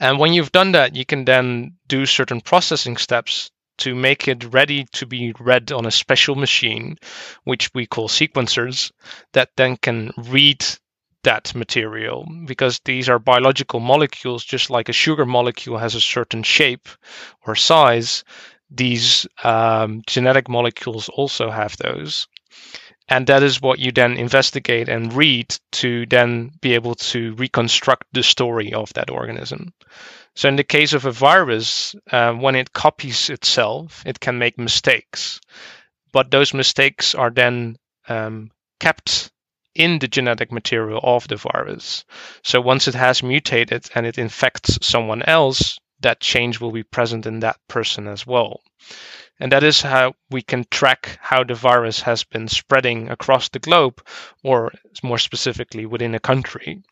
And 0.00 0.18
when 0.18 0.32
you've 0.32 0.52
done 0.52 0.72
that, 0.72 0.96
you 0.96 1.04
can 1.04 1.24
then 1.24 1.76
do 1.86 2.04
certain 2.06 2.40
processing 2.40 2.96
steps 2.96 3.50
to 3.78 3.94
make 3.94 4.28
it 4.28 4.52
ready 4.52 4.84
to 4.92 5.06
be 5.06 5.32
read 5.38 5.72
on 5.72 5.86
a 5.86 5.90
special 5.90 6.34
machine, 6.34 6.98
which 7.44 7.70
we 7.74 7.86
call 7.86 8.08
sequencers, 8.08 8.92
that 9.32 9.50
then 9.56 9.76
can 9.76 10.12
read 10.16 10.64
that 11.22 11.54
material 11.54 12.26
because 12.46 12.80
these 12.84 13.08
are 13.08 13.18
biological 13.18 13.80
molecules, 13.80 14.44
just 14.44 14.70
like 14.70 14.88
a 14.88 14.92
sugar 14.92 15.26
molecule 15.26 15.78
has 15.78 15.94
a 15.94 16.00
certain 16.00 16.42
shape 16.42 16.88
or 17.46 17.56
size 17.56 18.22
these 18.70 19.26
um, 19.44 20.02
genetic 20.06 20.48
molecules 20.48 21.08
also 21.08 21.50
have 21.50 21.76
those. 21.76 22.26
And 23.08 23.26
that 23.28 23.42
is 23.42 23.62
what 23.62 23.78
you 23.78 23.92
then 23.92 24.14
investigate 24.14 24.88
and 24.88 25.12
read 25.12 25.56
to 25.72 26.06
then 26.06 26.50
be 26.60 26.74
able 26.74 26.96
to 26.96 27.34
reconstruct 27.34 28.04
the 28.12 28.24
story 28.24 28.72
of 28.72 28.92
that 28.94 29.10
organism. 29.10 29.72
So, 30.36 30.50
in 30.50 30.56
the 30.56 30.64
case 30.64 30.92
of 30.92 31.06
a 31.06 31.12
virus, 31.12 31.94
uh, 32.12 32.34
when 32.34 32.56
it 32.56 32.74
copies 32.74 33.30
itself, 33.30 34.02
it 34.04 34.20
can 34.20 34.38
make 34.38 34.58
mistakes. 34.58 35.40
But 36.12 36.30
those 36.30 36.52
mistakes 36.52 37.14
are 37.14 37.30
then 37.30 37.76
um, 38.06 38.50
kept 38.78 39.32
in 39.74 39.98
the 39.98 40.08
genetic 40.08 40.52
material 40.52 41.00
of 41.02 41.26
the 41.26 41.36
virus. 41.36 42.04
So, 42.44 42.60
once 42.60 42.86
it 42.86 42.94
has 42.94 43.22
mutated 43.22 43.88
and 43.94 44.04
it 44.04 44.18
infects 44.18 44.78
someone 44.86 45.22
else, 45.22 45.78
that 46.00 46.20
change 46.20 46.60
will 46.60 46.72
be 46.72 46.82
present 46.82 47.24
in 47.24 47.40
that 47.40 47.56
person 47.66 48.06
as 48.06 48.26
well. 48.26 48.60
And 49.40 49.52
that 49.52 49.64
is 49.64 49.80
how 49.80 50.14
we 50.30 50.42
can 50.42 50.66
track 50.70 51.18
how 51.20 51.44
the 51.44 51.54
virus 51.54 52.02
has 52.02 52.24
been 52.24 52.48
spreading 52.48 53.08
across 53.08 53.48
the 53.48 53.58
globe, 53.58 54.06
or 54.44 54.72
more 55.02 55.18
specifically 55.18 55.86
within 55.86 56.14
a 56.14 56.20
country, 56.20 56.82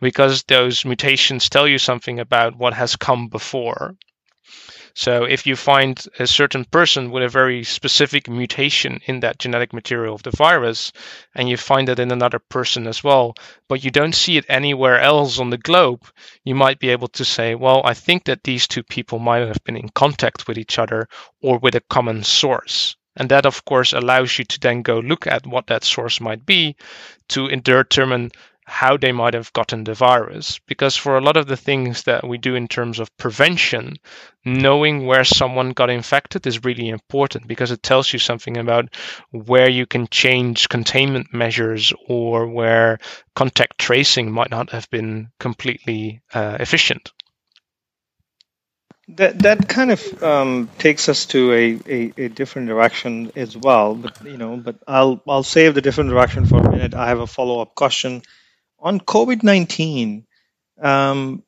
because 0.00 0.42
those 0.44 0.84
mutations 0.84 1.48
tell 1.48 1.66
you 1.66 1.78
something 1.78 2.20
about 2.20 2.56
what 2.56 2.74
has 2.74 2.96
come 2.96 3.28
before. 3.28 3.94
So 4.94 5.22
if 5.22 5.46
you 5.46 5.54
find 5.54 6.04
a 6.18 6.26
certain 6.26 6.64
person 6.64 7.12
with 7.12 7.22
a 7.22 7.28
very 7.28 7.62
specific 7.62 8.28
mutation 8.28 9.00
in 9.06 9.20
that 9.20 9.38
genetic 9.38 9.72
material 9.72 10.16
of 10.16 10.24
the 10.24 10.32
virus, 10.32 10.92
and 11.36 11.48
you 11.48 11.56
find 11.56 11.88
it 11.88 12.00
in 12.00 12.10
another 12.10 12.40
person 12.40 12.88
as 12.88 13.04
well, 13.04 13.34
but 13.68 13.84
you 13.84 13.92
don't 13.92 14.14
see 14.14 14.38
it 14.38 14.46
anywhere 14.48 14.98
else 14.98 15.38
on 15.38 15.50
the 15.50 15.56
globe, 15.56 16.04
you 16.42 16.56
might 16.56 16.80
be 16.80 16.88
able 16.88 17.06
to 17.08 17.24
say, 17.24 17.54
well, 17.54 17.80
I 17.84 17.94
think 17.94 18.24
that 18.24 18.42
these 18.42 18.66
two 18.66 18.82
people 18.82 19.20
might 19.20 19.46
have 19.46 19.62
been 19.62 19.76
in 19.76 19.88
contact 19.90 20.48
with 20.48 20.58
each 20.58 20.80
other 20.80 21.06
or 21.40 21.58
with 21.58 21.76
a 21.76 21.80
common 21.88 22.24
source. 22.24 22.96
And 23.14 23.28
that, 23.30 23.46
of 23.46 23.64
course, 23.64 23.92
allows 23.92 24.36
you 24.36 24.44
to 24.46 24.58
then 24.58 24.82
go 24.82 24.98
look 24.98 25.28
at 25.28 25.46
what 25.46 25.68
that 25.68 25.84
source 25.84 26.20
might 26.20 26.44
be 26.44 26.74
to 27.28 27.48
determine 27.48 28.32
how 28.68 28.98
they 28.98 29.12
might 29.12 29.32
have 29.32 29.52
gotten 29.54 29.82
the 29.82 29.94
virus. 29.94 30.60
Because 30.66 30.94
for 30.94 31.16
a 31.16 31.22
lot 31.22 31.38
of 31.38 31.46
the 31.46 31.56
things 31.56 32.02
that 32.02 32.28
we 32.28 32.36
do 32.36 32.54
in 32.54 32.68
terms 32.68 32.98
of 33.00 33.16
prevention, 33.16 33.96
knowing 34.44 35.06
where 35.06 35.24
someone 35.24 35.70
got 35.70 35.88
infected 35.88 36.46
is 36.46 36.64
really 36.64 36.90
important 36.90 37.48
because 37.48 37.70
it 37.70 37.82
tells 37.82 38.12
you 38.12 38.18
something 38.18 38.58
about 38.58 38.94
where 39.30 39.70
you 39.70 39.86
can 39.86 40.06
change 40.08 40.68
containment 40.68 41.32
measures 41.32 41.94
or 42.08 42.46
where 42.46 42.98
contact 43.34 43.78
tracing 43.78 44.30
might 44.30 44.50
not 44.50 44.70
have 44.70 44.88
been 44.90 45.30
completely 45.40 46.20
uh, 46.34 46.58
efficient. 46.60 47.12
That 49.16 49.38
that 49.38 49.66
kind 49.66 49.90
of 49.90 50.22
um, 50.22 50.68
takes 50.76 51.08
us 51.08 51.24
to 51.26 51.52
a, 51.54 51.78
a, 51.88 52.12
a, 52.24 52.28
different 52.28 52.68
direction 52.68 53.32
as 53.34 53.56
well. 53.56 53.94
But 53.94 54.22
you 54.26 54.36
know, 54.36 54.58
but 54.58 54.76
I'll 54.86 55.22
I'll 55.26 55.42
save 55.42 55.74
the 55.74 55.80
different 55.80 56.10
direction 56.10 56.44
for 56.44 56.58
a 56.58 56.70
minute. 56.70 56.92
I 56.92 57.08
have 57.08 57.20
a 57.20 57.26
follow 57.26 57.60
up 57.62 57.74
question 57.74 58.20
on 58.78 59.00
COVID 59.00 59.42
nineteen, 59.42 60.26
um, 60.80 61.42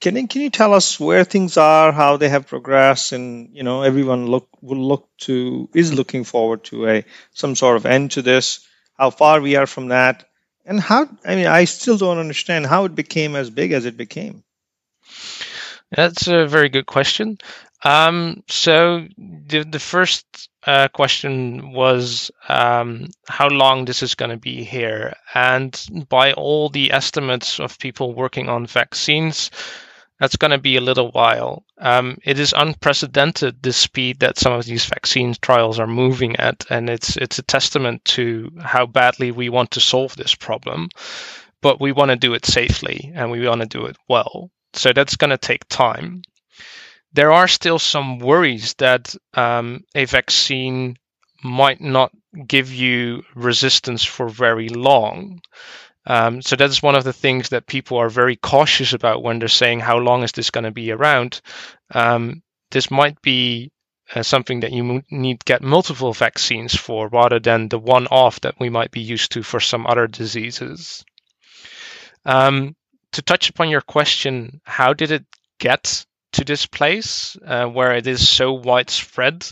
can 0.00 0.14
you, 0.16 0.28
can 0.28 0.42
you 0.42 0.50
tell 0.50 0.74
us 0.74 1.00
where 1.00 1.24
things 1.24 1.56
are, 1.56 1.90
how 1.90 2.16
they 2.16 2.28
have 2.28 2.46
progressed, 2.46 3.12
and 3.12 3.50
you 3.52 3.62
know 3.64 3.82
everyone 3.82 4.26
look 4.26 4.48
will 4.60 4.86
look 4.86 5.08
to 5.18 5.68
is 5.74 5.92
looking 5.92 6.24
forward 6.24 6.64
to 6.64 6.88
a 6.88 7.04
some 7.32 7.56
sort 7.56 7.76
of 7.76 7.86
end 7.86 8.12
to 8.12 8.22
this, 8.22 8.66
how 8.96 9.10
far 9.10 9.40
we 9.40 9.56
are 9.56 9.66
from 9.66 9.88
that, 9.88 10.28
and 10.64 10.80
how 10.80 11.08
I 11.24 11.34
mean 11.34 11.46
I 11.46 11.64
still 11.64 11.98
don't 11.98 12.18
understand 12.18 12.66
how 12.66 12.84
it 12.84 12.94
became 12.94 13.34
as 13.34 13.50
big 13.50 13.72
as 13.72 13.86
it 13.86 13.96
became. 13.96 14.44
That's 15.90 16.28
a 16.28 16.46
very 16.46 16.68
good 16.68 16.86
question. 16.86 17.38
Um, 17.82 18.42
so 18.48 19.06
the 19.18 19.64
the 19.64 19.78
first 19.80 20.48
uh, 20.68 20.86
question 20.88 21.72
was 21.72 22.30
um, 22.50 23.08
how 23.26 23.48
long 23.48 23.86
this 23.86 24.02
is 24.02 24.14
going 24.14 24.30
to 24.30 24.36
be 24.36 24.64
here. 24.64 25.14
And 25.32 26.06
by 26.10 26.34
all 26.34 26.68
the 26.68 26.92
estimates 26.92 27.58
of 27.58 27.78
people 27.78 28.12
working 28.12 28.50
on 28.50 28.66
vaccines, 28.66 29.50
that's 30.20 30.36
going 30.36 30.50
to 30.50 30.58
be 30.58 30.76
a 30.76 30.82
little 30.82 31.10
while. 31.12 31.64
Um, 31.78 32.18
it 32.22 32.38
is 32.38 32.52
unprecedented 32.54 33.62
the 33.62 33.72
speed 33.72 34.20
that 34.20 34.36
some 34.36 34.52
of 34.52 34.66
these 34.66 34.84
vaccine 34.84 35.34
trials 35.40 35.78
are 35.78 35.86
moving 35.86 36.36
at, 36.36 36.66
and 36.68 36.90
it's 36.90 37.16
it's 37.16 37.38
a 37.38 37.42
testament 37.42 38.04
to 38.16 38.50
how 38.60 38.84
badly 38.84 39.30
we 39.30 39.48
want 39.48 39.70
to 39.70 39.80
solve 39.80 40.16
this 40.16 40.34
problem. 40.34 40.90
But 41.62 41.80
we 41.80 41.92
want 41.92 42.10
to 42.10 42.16
do 42.16 42.34
it 42.34 42.44
safely, 42.44 43.10
and 43.14 43.30
we 43.30 43.48
want 43.48 43.62
to 43.62 43.66
do 43.66 43.86
it 43.86 43.96
well. 44.06 44.50
So 44.74 44.92
that's 44.92 45.16
going 45.16 45.30
to 45.30 45.38
take 45.38 45.66
time. 45.68 46.22
There 47.12 47.32
are 47.32 47.48
still 47.48 47.78
some 47.78 48.18
worries 48.18 48.74
that 48.74 49.14
um, 49.34 49.84
a 49.94 50.04
vaccine 50.04 50.96
might 51.42 51.80
not 51.80 52.10
give 52.46 52.72
you 52.72 53.22
resistance 53.34 54.04
for 54.04 54.28
very 54.28 54.68
long. 54.68 55.40
Um, 56.06 56.40
so 56.42 56.56
that's 56.56 56.82
one 56.82 56.94
of 56.94 57.04
the 57.04 57.12
things 57.12 57.50
that 57.50 57.66
people 57.66 57.98
are 57.98 58.08
very 58.08 58.36
cautious 58.36 58.92
about 58.92 59.22
when 59.22 59.38
they're 59.38 59.48
saying, 59.48 59.80
how 59.80 59.98
long 59.98 60.22
is 60.22 60.32
this 60.32 60.50
going 60.50 60.64
to 60.64 60.70
be 60.70 60.90
around? 60.90 61.40
Um, 61.94 62.42
this 62.70 62.90
might 62.90 63.20
be 63.22 63.72
uh, 64.14 64.22
something 64.22 64.60
that 64.60 64.72
you 64.72 65.02
need 65.10 65.44
get 65.44 65.62
multiple 65.62 66.12
vaccines 66.12 66.74
for 66.74 67.08
rather 67.08 67.38
than 67.38 67.68
the 67.68 67.78
one 67.78 68.06
off 68.06 68.40
that 68.40 68.58
we 68.58 68.70
might 68.70 68.90
be 68.90 69.00
used 69.00 69.32
to 69.32 69.42
for 69.42 69.60
some 69.60 69.86
other 69.86 70.06
diseases. 70.06 71.04
Um, 72.24 72.74
to 73.12 73.22
touch 73.22 73.50
upon 73.50 73.68
your 73.68 73.80
question, 73.82 74.60
how 74.64 74.94
did 74.94 75.10
it 75.10 75.24
get 75.58 76.06
to 76.32 76.44
this 76.44 76.66
place 76.66 77.36
uh, 77.44 77.66
where 77.66 77.94
it 77.94 78.06
is 78.06 78.28
so 78.28 78.52
widespread? 78.52 79.46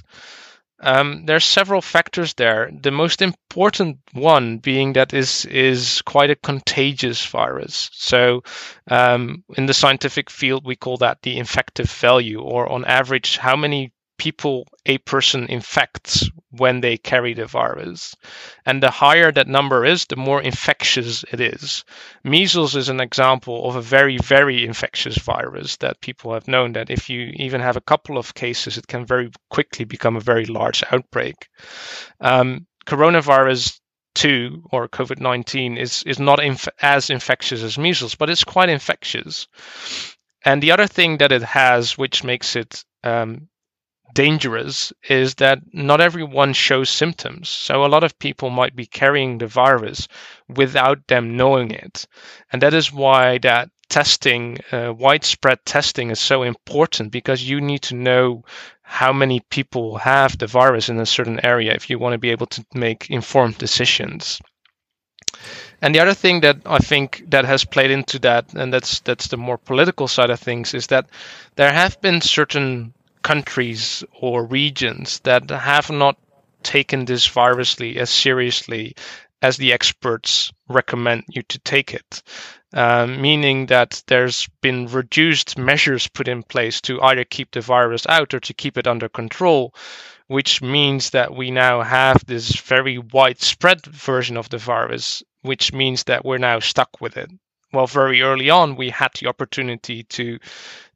Um, 0.81 1.25
there 1.25 1.37
are 1.37 1.41
several 1.41 1.81
factors 1.81 2.35
there. 2.35 2.71
The 2.71 2.91
most 2.91 3.23
important 3.23 3.99
one 4.13 4.59
being 4.59 4.93
that 4.93 5.15
is 5.15 5.47
is 5.47 6.03
quite 6.03 6.31
a 6.31 6.37
contagious 6.37 7.25
virus. 7.25 7.89
So, 7.95 8.43
um, 8.91 9.43
in 9.57 9.65
the 9.65 9.75
scientific 9.75 10.29
field, 10.29 10.67
we 10.67 10.77
call 10.77 10.99
that 10.99 11.23
the 11.23 11.39
infective 11.39 11.91
value, 11.91 12.41
or 12.41 12.71
on 12.71 12.85
average, 12.85 13.39
how 13.39 13.57
many 13.57 13.93
people 14.19 14.67
a 14.85 14.99
person 14.99 15.47
infects 15.47 16.31
when 16.51 16.81
they 16.81 16.97
carry 16.97 17.35
the 17.35 17.47
virus. 17.47 18.15
And 18.65 18.83
the 18.83 18.91
higher 18.91 19.33
that 19.33 19.49
number 19.49 19.85
is, 19.85 20.07
the 20.07 20.17
more 20.17 20.41
infectious 20.41 21.25
it 21.33 21.41
is. 21.41 21.85
Measles 22.25 22.77
is 22.77 22.89
an 22.89 23.01
example 23.01 23.69
of 23.69 23.77
a 23.77 23.83
very, 23.83 24.19
very 24.19 24.65
infectious 24.65 25.19
virus 25.19 25.77
that 25.79 26.01
people 26.01 26.33
have 26.35 26.49
known 26.49 26.73
that 26.73 26.91
if 26.91 27.11
you 27.11 27.33
even 27.37 27.61
have 27.61 27.77
a 27.77 27.81
couple 27.81 28.19
of 28.19 28.35
cases, 28.35 28.79
it 28.79 28.87
can 28.87 29.05
very 29.05 29.31
quickly 29.51 29.85
become 29.85 30.17
a 30.17 30.21
very 30.21 30.47
large 30.47 30.83
outbreak. 30.91 31.49
Um, 32.21 32.67
coronavirus 32.87 33.81
2 34.15 34.69
or 34.73 34.89
COVID 34.89 35.21
19 35.21 35.77
is, 35.77 36.03
is 36.05 36.19
not 36.19 36.43
inf- 36.43 36.69
as 36.81 37.11
infectious 37.11 37.63
as 37.63 37.77
measles, 37.77 38.15
but 38.15 38.31
it's 38.31 38.45
quite 38.45 38.71
infectious. 38.71 39.47
And 40.45 40.63
the 40.63 40.71
other 40.71 40.87
thing 40.87 41.19
that 41.19 41.33
it 41.33 41.43
has, 41.43 41.99
which 41.99 42.25
makes 42.25 42.57
it 42.57 42.85
um, 43.03 43.49
dangerous 44.17 44.95
is 45.11 45.35
that 45.35 45.59
not 45.75 46.01
everyone 46.01 46.55
shows 46.55 46.89
symptoms. 46.89 47.51
So 47.51 47.85
a 47.85 47.93
lot 47.95 48.03
of 48.03 48.19
people 48.19 48.49
might 48.49 48.75
be 48.75 48.87
carrying 48.87 49.37
the 49.37 49.47
virus 49.47 50.09
without 50.49 51.07
them 51.07 51.37
knowing 51.37 51.71
it. 51.71 52.07
And 52.51 52.63
that 52.63 52.73
is 52.73 52.91
why 52.91 53.37
that 53.39 53.69
testing, 53.91 54.59
uh, 54.73 54.95
widespread 54.97 55.59
testing 55.67 56.11
is 56.11 56.19
so 56.19 56.43
important 56.43 57.13
because 57.13 57.49
you 57.49 57.61
need 57.61 57.83
to 57.83 57.95
know 57.95 58.43
how 58.81 59.13
many 59.13 59.41
people 59.51 59.99
have 59.99 60.39
the 60.39 60.47
virus 60.47 60.89
in 60.89 60.99
a 60.99 61.05
certain 61.05 61.45
area 61.45 61.75
if 61.75 61.91
you 61.91 61.99
want 61.99 62.15
to 62.15 62.19
be 62.19 62.31
able 62.31 62.47
to 62.47 62.65
make 62.73 63.11
informed 63.11 63.59
decisions. 63.59 64.41
And 65.83 65.95
the 65.95 66.01
other 66.01 66.15
thing 66.15 66.41
that 66.41 66.57
I 66.65 66.79
think 66.79 67.23
that 67.29 67.45
has 67.45 67.67
played 67.67 67.91
into 67.91 68.19
that, 68.21 68.55
and 68.55 68.73
that's 68.73 69.01
that's 69.01 69.29
the 69.29 69.37
more 69.37 69.59
political 69.59 70.09
side 70.09 70.31
of 70.31 70.41
things, 70.41 70.73
is 70.73 70.87
that 70.87 71.11
there 71.57 71.73
have 71.73 72.01
been 72.01 72.23
certain 72.23 72.95
countries 73.27 74.05
or 74.21 74.47
regions 74.47 75.19
that 75.25 75.51
have 75.51 75.91
not 75.91 76.17
taken 76.63 77.05
this 77.05 77.27
virusly 77.27 77.97
as 77.97 78.09
seriously 78.09 78.95
as 79.43 79.57
the 79.57 79.73
experts 79.73 80.53
recommend 80.69 81.25
you 81.29 81.43
to 81.43 81.59
take 81.59 81.93
it. 81.93 82.23
Um, 82.73 83.21
meaning 83.21 83.67
that 83.67 84.01
there's 84.07 84.49
been 84.61 84.87
reduced 84.87 85.59
measures 85.59 86.07
put 86.07 86.29
in 86.29 86.45
place 86.45 86.81
to 86.83 87.03
either 87.03 87.25
keep 87.25 87.51
the 87.51 87.61
virus 87.61 88.07
out 88.09 88.33
or 88.33 88.39
to 88.39 88.55
keep 88.55 88.79
it 88.79 88.87
under 88.87 89.09
control, 89.09 89.75
which 90.29 90.63
means 90.63 91.11
that 91.11 91.35
we 91.35 91.51
now 91.51 91.83
have 91.83 92.25
this 92.27 92.61
very 92.61 92.99
widespread 92.99 93.85
version 93.87 94.37
of 94.37 94.49
the 94.51 94.59
virus, 94.59 95.25
which 95.43 95.73
means 95.73 96.05
that 96.05 96.25
we're 96.25 96.39
now 96.39 96.61
stuck 96.61 97.01
with 97.01 97.17
it 97.17 97.31
well, 97.73 97.87
very 97.87 98.23
early 98.23 98.49
on, 98.49 98.77
we 98.77 98.91
had 98.91 99.11
the 99.21 99.27
opportunity 99.27 100.05
to 100.05 100.39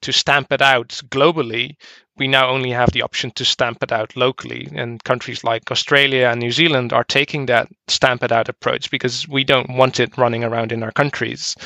to 0.02 0.12
stamp 0.12 0.50
it 0.50 0.62
out 0.62 0.88
globally. 1.08 1.76
We 2.20 2.28
now 2.28 2.50
only 2.50 2.70
have 2.70 2.92
the 2.92 3.00
option 3.00 3.30
to 3.32 3.46
stamp 3.46 3.82
it 3.82 3.92
out 3.92 4.14
locally, 4.14 4.68
and 4.74 5.02
countries 5.02 5.42
like 5.42 5.70
Australia 5.70 6.28
and 6.28 6.38
New 6.38 6.52
Zealand 6.52 6.92
are 6.92 7.02
taking 7.02 7.46
that 7.46 7.68
stamp 7.88 8.22
it 8.22 8.30
out 8.30 8.50
approach 8.50 8.90
because 8.90 9.26
we 9.26 9.42
don't 9.42 9.74
want 9.74 10.00
it 10.00 10.18
running 10.18 10.44
around 10.44 10.70
in 10.70 10.82
our 10.82 10.92
countries. 10.92 11.56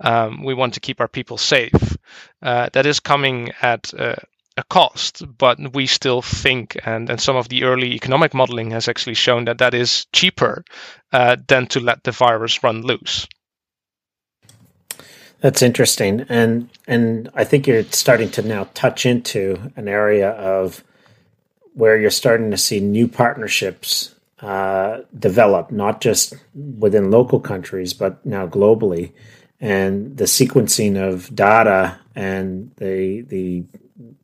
Um, 0.00 0.44
we 0.44 0.52
want 0.52 0.74
to 0.74 0.80
keep 0.80 1.00
our 1.00 1.08
people 1.08 1.38
safe. 1.38 1.96
Uh, 2.42 2.68
that 2.74 2.84
is 2.84 3.00
coming 3.00 3.52
at 3.62 3.94
a 3.94 4.64
cost, 4.68 5.22
but 5.38 5.58
we 5.72 5.86
still 5.86 6.20
think, 6.20 6.76
and, 6.84 7.08
and 7.08 7.18
some 7.18 7.36
of 7.36 7.48
the 7.48 7.64
early 7.64 7.94
economic 7.94 8.34
modeling 8.34 8.70
has 8.72 8.88
actually 8.88 9.14
shown 9.14 9.46
that 9.46 9.58
that 9.58 9.72
is 9.72 10.06
cheaper 10.12 10.62
uh, 11.12 11.36
than 11.48 11.66
to 11.68 11.80
let 11.80 12.04
the 12.04 12.12
virus 12.12 12.62
run 12.62 12.82
loose. 12.82 13.26
That's 15.42 15.60
interesting, 15.60 16.24
and 16.28 16.70
and 16.86 17.28
I 17.34 17.42
think 17.42 17.66
you're 17.66 17.82
starting 17.82 18.30
to 18.30 18.42
now 18.42 18.68
touch 18.74 19.04
into 19.04 19.72
an 19.74 19.88
area 19.88 20.30
of 20.30 20.84
where 21.74 21.98
you're 21.98 22.10
starting 22.10 22.52
to 22.52 22.56
see 22.56 22.78
new 22.78 23.08
partnerships 23.08 24.14
uh, 24.40 24.98
develop, 25.18 25.72
not 25.72 26.00
just 26.00 26.34
within 26.54 27.10
local 27.10 27.40
countries, 27.40 27.92
but 27.92 28.24
now 28.24 28.46
globally. 28.46 29.14
And 29.60 30.16
the 30.16 30.24
sequencing 30.24 30.96
of 30.96 31.34
data 31.34 31.98
and 32.14 32.70
the 32.76 33.22
the 33.22 33.64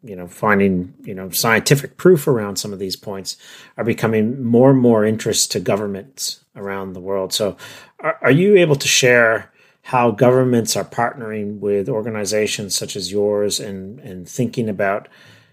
you 0.05 0.15
know 0.15 0.29
finding 0.29 0.95
you 1.03 1.15
know 1.15 1.31
scientific 1.31 1.97
proof 1.97 2.29
around 2.29 2.57
some 2.57 2.73
of 2.73 2.79
these 2.79 2.95
points 2.95 3.37
are 3.77 3.85
becoming 3.85 4.41
more 4.45 4.71
and 4.71 4.81
more 4.81 5.05
interest 5.05 5.51
to 5.51 5.59
governments 5.59 6.45
around 6.55 6.93
the 6.93 7.01
world. 7.01 7.33
So, 7.33 7.57
are, 7.99 8.19
are 8.23 8.31
you 8.31 8.57
able 8.57 8.77
to 8.77 8.87
share? 8.87 9.53
How 9.89 10.11
governments 10.11 10.77
are 10.77 10.85
partnering 10.85 11.61
with 11.61 11.89
organizations 11.89 12.77
such 12.77 12.95
as 12.95 13.11
yours 13.11 13.59
and, 13.59 13.99
and 14.01 14.29
thinking 14.29 14.69
about 14.69 15.09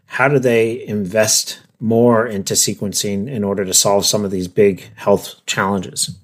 how 0.07 0.27
do 0.27 0.37
they 0.39 0.85
invest 0.85 1.61
more 1.79 2.27
into 2.27 2.53
sequencing 2.53 3.29
in 3.29 3.45
order 3.45 3.63
to 3.63 3.73
solve 3.73 4.05
some 4.05 4.25
of 4.25 4.31
these 4.31 4.49
big 4.49 4.93
health 4.95 5.35
challenges? 5.45 6.19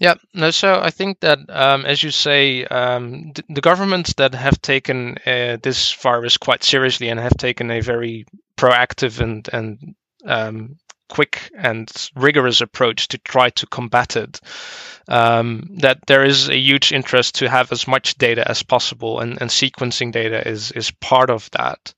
Yeah, 0.00 0.14
no, 0.34 0.50
so 0.50 0.80
I 0.80 0.90
think 0.90 1.20
that, 1.20 1.38
um, 1.48 1.86
as 1.86 2.02
you 2.02 2.10
say, 2.10 2.64
um, 2.64 3.30
th- 3.32 3.46
the 3.48 3.60
governments 3.60 4.14
that 4.14 4.34
have 4.34 4.60
taken 4.62 5.16
uh, 5.24 5.58
this 5.62 5.92
virus 5.92 6.36
quite 6.36 6.64
seriously 6.64 7.08
and 7.08 7.20
have 7.20 7.36
taken 7.36 7.70
a 7.70 7.82
very 7.82 8.26
proactive 8.56 9.20
and 9.20 9.48
and 9.52 9.94
um, 10.24 10.76
quick 11.10 11.50
and 11.54 11.90
rigorous 12.14 12.62
approach 12.62 13.08
to 13.08 13.18
try 13.18 13.50
to 13.50 13.66
combat 13.66 14.16
it. 14.16 14.40
Um, 15.08 15.68
that 15.80 16.06
there 16.06 16.24
is 16.24 16.48
a 16.48 16.56
huge 16.56 16.92
interest 16.92 17.34
to 17.36 17.50
have 17.50 17.72
as 17.72 17.86
much 17.88 18.14
data 18.16 18.48
as 18.48 18.62
possible, 18.62 19.20
and, 19.20 19.40
and 19.40 19.50
sequencing 19.50 20.12
data 20.12 20.46
is 20.48 20.72
is 20.72 20.90
part 20.92 21.28
of 21.30 21.50
that. 21.50 21.92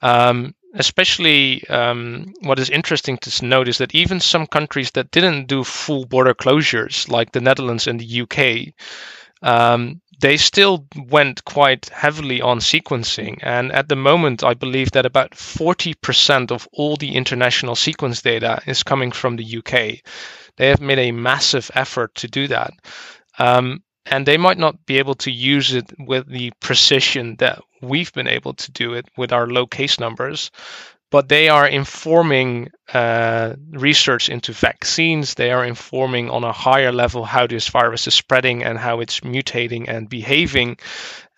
Um, 0.00 0.54
especially 0.74 1.66
um, 1.68 2.32
what 2.40 2.58
is 2.58 2.70
interesting 2.70 3.18
to 3.18 3.44
note 3.44 3.68
is 3.68 3.78
that 3.78 3.94
even 3.94 4.20
some 4.20 4.46
countries 4.46 4.90
that 4.92 5.10
didn't 5.10 5.46
do 5.46 5.64
full 5.64 6.04
border 6.06 6.34
closures, 6.34 7.08
like 7.08 7.32
the 7.32 7.40
Netherlands 7.40 7.86
and 7.86 8.00
the 8.00 8.22
UK, 8.22 8.74
um, 9.42 10.00
they 10.20 10.36
still 10.36 10.86
went 11.08 11.44
quite 11.44 11.88
heavily 11.90 12.40
on 12.40 12.58
sequencing. 12.58 13.38
And 13.42 13.72
at 13.72 13.88
the 13.88 13.96
moment, 13.96 14.42
I 14.42 14.54
believe 14.54 14.90
that 14.92 15.06
about 15.06 15.32
40% 15.32 16.50
of 16.50 16.68
all 16.72 16.96
the 16.96 17.14
international 17.14 17.76
sequence 17.76 18.22
data 18.22 18.60
is 18.66 18.82
coming 18.82 19.12
from 19.12 19.36
the 19.36 19.58
UK. 19.58 20.02
They 20.56 20.68
have 20.68 20.80
made 20.80 20.98
a 20.98 21.12
massive 21.12 21.70
effort 21.74 22.14
to 22.16 22.28
do 22.28 22.48
that. 22.48 22.72
Um, 23.38 23.82
and 24.06 24.26
they 24.26 24.38
might 24.38 24.58
not 24.58 24.86
be 24.86 24.98
able 24.98 25.14
to 25.16 25.30
use 25.30 25.74
it 25.74 25.92
with 25.98 26.26
the 26.26 26.52
precision 26.60 27.36
that 27.36 27.62
we've 27.82 28.12
been 28.12 28.26
able 28.26 28.54
to 28.54 28.72
do 28.72 28.94
it 28.94 29.06
with 29.16 29.32
our 29.32 29.46
low 29.46 29.66
case 29.66 30.00
numbers 30.00 30.50
but 31.10 31.28
they 31.28 31.48
are 31.48 31.66
informing 31.66 32.70
uh, 32.92 33.54
research 33.70 34.28
into 34.28 34.52
vaccines. 34.52 35.34
They 35.34 35.52
are 35.52 35.64
informing 35.64 36.30
on 36.30 36.44
a 36.44 36.52
higher 36.52 36.92
level 36.92 37.24
how 37.24 37.46
this 37.46 37.68
virus 37.68 38.06
is 38.06 38.14
spreading 38.14 38.62
and 38.62 38.78
how 38.78 39.00
it's 39.00 39.20
mutating 39.20 39.88
and 39.88 40.08
behaving 40.08 40.78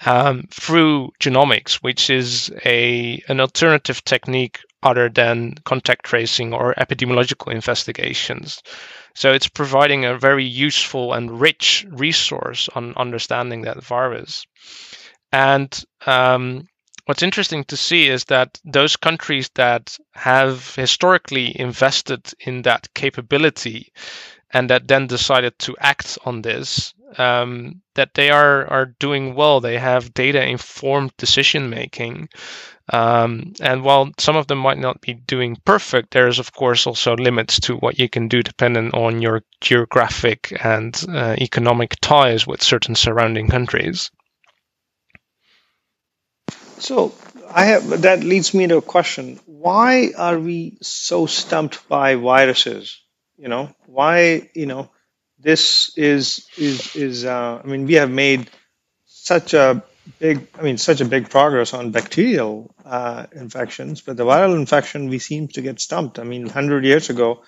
um, 0.05 0.45
through 0.51 1.11
genomics, 1.21 1.75
which 1.75 2.11
is 2.11 2.53
a 2.65 3.23
an 3.29 3.41
alternative 3.41 4.03
technique 4.05 4.59
other 4.83 5.09
than 5.09 5.55
contact 5.65 6.07
tracing 6.07 6.55
or 6.55 6.75
epidemiological 6.75 7.53
investigations. 7.53 8.63
So 9.15 9.33
it's 9.33 9.49
providing 9.49 10.05
a 10.05 10.19
very 10.19 10.45
useful 10.45 11.13
and 11.13 11.41
rich 11.41 11.87
resource 11.91 12.69
on 12.75 12.95
understanding 12.97 13.63
that 13.63 13.83
virus. 13.85 14.47
And 15.33 15.71
um, 16.07 16.67
what's 17.11 17.25
interesting 17.25 17.65
to 17.65 17.77
see 17.77 18.07
is 18.07 18.27
that 18.27 18.61
those 18.65 18.95
countries 18.95 19.51
that 19.57 19.99
have 20.13 20.77
historically 20.77 21.61
invested 21.61 22.33
in 22.39 22.63
that 22.63 22.87
capability 22.95 23.93
and 24.53 24.71
that 24.71 24.87
then 24.87 25.09
decided 25.09 25.59
to 25.59 25.77
act 25.81 26.19
on 26.25 26.41
this, 26.41 26.95
um, 27.19 27.83
that 27.95 28.15
they 28.15 28.31
are 28.31 28.65
are 28.69 28.95
doing 29.01 29.35
well. 29.35 29.61
They 29.61 29.77
have 29.77 30.15
data 30.15 30.41
informed 30.41 31.11
decision 31.17 31.69
making, 31.69 32.29
um, 32.93 33.55
and 33.61 33.83
while 33.83 34.13
some 34.19 34.37
of 34.37 34.47
them 34.47 34.59
might 34.59 34.79
not 34.79 35.01
be 35.01 35.15
doing 35.15 35.57
perfect, 35.65 36.13
there 36.13 36.29
is 36.29 36.39
of 36.39 36.53
course 36.53 36.87
also 36.87 37.17
limits 37.17 37.59
to 37.63 37.75
what 37.79 37.99
you 37.99 38.09
can 38.09 38.29
do 38.29 38.41
depending 38.41 38.93
on 38.93 39.21
your 39.21 39.43
geographic 39.61 40.57
and 40.63 41.05
uh, 41.09 41.35
economic 41.41 41.97
ties 42.01 42.47
with 42.47 42.63
certain 42.63 42.95
surrounding 42.95 43.49
countries. 43.49 44.13
So 46.81 47.15
I 47.53 47.65
have 47.67 48.03
that 48.03 48.25
leads 48.25 48.55
me 48.55 48.67
to 48.67 48.79
a 48.79 48.83
question: 48.83 49.39
Why 49.47 50.13
are 50.17 50.39
we 50.39 50.79
so 50.81 51.27
stumped 51.27 51.89
by 51.89 52.15
viruses? 52.15 53.01
You 53.37 53.49
know, 53.49 53.75
why? 53.87 54.49
You 54.55 54.67
know, 54.67 54.91
this 55.39 55.93
is 55.97 56.47
is 56.57 56.97
is. 56.97 57.25
Uh, 57.25 57.61
I 57.63 57.67
mean, 57.67 57.87
we 57.87 57.95
have 57.95 58.11
made 58.11 58.51
such 59.05 59.53
a 59.53 59.83
big. 60.19 60.49
I 60.59 60.63
mean, 60.63 60.79
such 60.79 61.03
a 61.03 61.05
big 61.05 61.29
progress 61.29 61.75
on 61.75 61.91
bacterial 61.91 62.75
uh, 62.85 63.27
infections, 63.33 64.01
but 64.01 64.17
the 64.17 64.25
viral 64.25 64.57
infection 64.57 65.11
we 65.11 65.19
seem 65.19 65.49
to 65.49 65.61
get 65.61 65.81
stumped. 65.81 66.19
I 66.19 66.25
mean, 66.25 66.49
hundred 66.49 66.85
years 66.85 67.11
ago, 67.11 67.43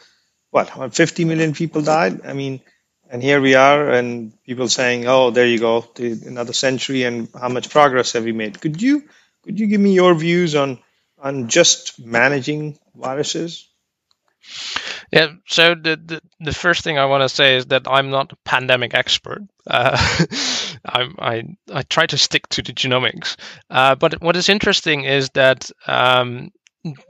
what? 0.51 0.95
50 0.95 1.25
million 1.25 1.55
people 1.55 1.81
died. 1.81 2.27
I 2.27 2.35
mean, 2.35 2.61
and 3.09 3.23
here 3.23 3.41
we 3.41 3.55
are, 3.55 3.91
and 3.91 4.33
people 4.45 4.69
saying, 4.69 5.07
"Oh, 5.07 5.31
there 5.31 5.47
you 5.47 5.59
go, 5.59 5.87
another 5.99 6.53
century, 6.53 7.05
and 7.05 7.29
how 7.39 7.49
much 7.49 7.71
progress 7.71 8.13
have 8.13 8.25
we 8.25 8.33
made?" 8.33 8.61
Could 8.61 8.83
you 8.83 9.05
could 9.43 9.59
you 9.59 9.67
give 9.67 9.81
me 9.81 9.93
your 9.93 10.15
views 10.15 10.55
on 10.55 10.79
on 11.19 11.49
just 11.49 12.05
managing 12.05 12.79
viruses? 12.95 13.69
Yeah. 15.13 15.33
So 15.47 15.75
the, 15.75 16.01
the, 16.05 16.21
the 16.41 16.53
first 16.53 16.83
thing 16.83 16.99
I 16.99 17.05
want 17.05 17.23
to 17.23 17.29
say 17.29 17.57
is 17.57 17.67
that 17.67 17.87
I'm 17.87 18.11
not 18.11 18.33
a 18.33 18.37
pandemic 18.45 18.95
expert. 18.95 19.43
Uh, 19.67 19.97
I 20.85 21.45
I 21.73 21.83
try 21.83 22.07
to 22.07 22.19
stick 22.19 22.49
to 22.51 22.63
the 22.63 22.73
genomics. 22.73 23.37
Uh, 23.71 23.95
but 23.95 24.21
what 24.21 24.37
is 24.37 24.49
interesting 24.49 25.05
is 25.05 25.31
that 25.31 25.71
um, 25.87 26.51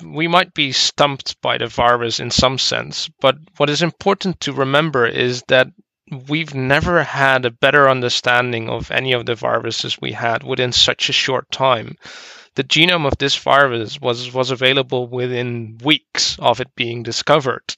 we 0.05 0.29
might 0.29 0.53
be 0.53 0.73
stumped 0.73 1.40
by 1.40 1.59
the 1.59 1.66
virus 1.66 2.21
in 2.21 2.31
some 2.31 2.59
sense. 2.59 3.09
But 3.21 3.37
what 3.57 3.71
is 3.71 3.83
important 3.83 4.40
to 4.40 4.53
remember 4.53 5.07
is 5.07 5.42
that 5.49 5.68
we've 6.11 6.55
never 6.55 7.03
had 7.03 7.45
a 7.45 7.51
better 7.51 7.88
understanding 7.88 8.69
of 8.69 8.91
any 8.91 9.12
of 9.12 9.27
the 9.27 9.35
viruses 9.35 10.01
we 10.01 10.12
had 10.12 10.43
within 10.43 10.73
such 10.73 11.09
a 11.09 11.12
short 11.12 11.51
time. 11.51 11.97
The 12.55 12.65
genome 12.65 13.07
of 13.07 13.17
this 13.19 13.37
virus 13.37 14.01
was, 14.01 14.33
was 14.33 14.51
available 14.51 15.07
within 15.07 15.79
weeks 15.83 16.38
of 16.38 16.61
it 16.61 16.75
being 16.75 17.03
discovered. 17.03 17.77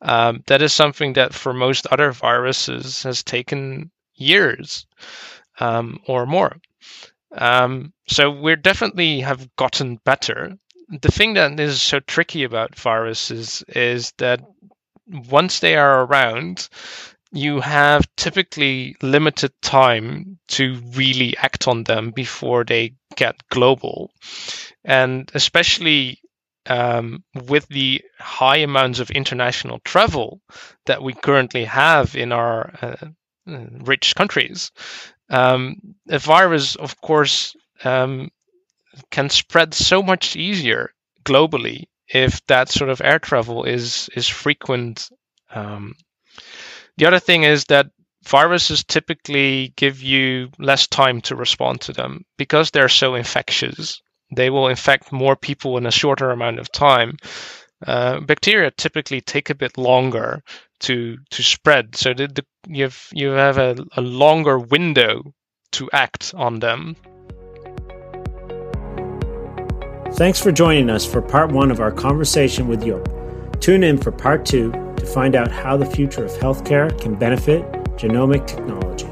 Um, 0.00 0.44
that 0.46 0.62
is 0.62 0.72
something 0.72 1.14
that 1.14 1.34
for 1.34 1.52
most 1.52 1.86
other 1.90 2.12
viruses 2.12 3.02
has 3.02 3.24
taken 3.24 3.90
years 4.14 4.86
um, 5.58 6.00
or 6.06 6.26
more. 6.26 6.56
Um, 7.32 7.92
so 8.06 8.30
we 8.30 8.54
definitely 8.56 9.20
have 9.20 9.54
gotten 9.56 9.96
better. 10.04 10.56
The 10.88 11.10
thing 11.10 11.34
that 11.34 11.58
is 11.58 11.80
so 11.80 11.98
tricky 12.00 12.44
about 12.44 12.76
viruses 12.76 13.64
is 13.68 14.12
that 14.18 14.40
once 15.08 15.60
they 15.60 15.76
are 15.76 16.04
around, 16.04 16.68
you 17.32 17.60
have 17.60 18.06
typically 18.16 18.94
limited 19.02 19.52
time 19.62 20.38
to 20.48 20.74
really 20.94 21.36
act 21.38 21.66
on 21.66 21.82
them 21.84 22.10
before 22.10 22.62
they 22.62 22.94
get 23.16 23.36
global. 23.48 24.10
And 24.84 25.30
especially 25.34 26.20
um, 26.66 27.24
with 27.34 27.66
the 27.68 28.02
high 28.18 28.58
amounts 28.58 29.00
of 29.00 29.10
international 29.10 29.80
travel 29.80 30.40
that 30.86 31.02
we 31.02 31.14
currently 31.14 31.64
have 31.64 32.14
in 32.14 32.32
our 32.32 32.72
uh, 32.82 33.06
uh 33.50 33.66
rich 33.80 34.14
countries, 34.14 34.70
um, 35.30 35.96
a 36.08 36.18
virus, 36.18 36.76
of 36.76 37.00
course, 37.00 37.56
um, 37.84 38.30
can 39.10 39.30
spread 39.30 39.72
so 39.72 40.02
much 40.02 40.36
easier 40.36 40.92
globally 41.24 41.84
if 42.08 42.44
that 42.46 42.68
sort 42.68 42.90
of 42.90 43.00
air 43.00 43.18
travel 43.18 43.64
is 43.64 44.10
is 44.14 44.28
frequent 44.28 45.08
um, 45.50 45.94
the 46.96 47.06
other 47.06 47.18
thing 47.18 47.44
is 47.44 47.64
that 47.66 47.86
viruses 48.26 48.84
typically 48.84 49.72
give 49.76 50.02
you 50.02 50.48
less 50.58 50.86
time 50.86 51.20
to 51.22 51.36
respond 51.36 51.80
to 51.82 51.92
them 51.92 52.24
because 52.38 52.70
they're 52.70 52.88
so 52.88 53.14
infectious. 53.14 54.00
They 54.34 54.50
will 54.50 54.68
infect 54.68 55.12
more 55.12 55.36
people 55.36 55.76
in 55.76 55.86
a 55.86 55.90
shorter 55.90 56.30
amount 56.30 56.58
of 56.58 56.70
time. 56.72 57.16
Uh, 57.86 58.20
bacteria 58.20 58.70
typically 58.70 59.20
take 59.20 59.50
a 59.50 59.54
bit 59.54 59.76
longer 59.76 60.42
to 60.80 61.16
to 61.30 61.42
spread, 61.42 61.96
so 61.96 62.14
the, 62.14 62.28
the, 62.28 62.44
you 62.68 62.84
have 62.84 63.08
you 63.12 63.30
have 63.30 63.58
a, 63.58 63.76
a 63.96 64.00
longer 64.00 64.58
window 64.58 65.34
to 65.72 65.90
act 65.92 66.32
on 66.36 66.60
them. 66.60 66.96
Thanks 70.14 70.40
for 70.40 70.52
joining 70.52 70.90
us 70.90 71.04
for 71.04 71.20
part 71.20 71.50
one 71.50 71.70
of 71.70 71.80
our 71.80 71.90
conversation 71.90 72.68
with 72.68 72.82
Joep. 72.82 73.21
Tune 73.62 73.84
in 73.84 73.96
for 73.96 74.10
part 74.10 74.44
two 74.44 74.72
to 74.96 75.06
find 75.06 75.36
out 75.36 75.52
how 75.52 75.76
the 75.76 75.86
future 75.86 76.24
of 76.24 76.32
healthcare 76.32 77.00
can 77.00 77.14
benefit 77.14 77.62
genomic 77.96 78.44
technology. 78.44 79.06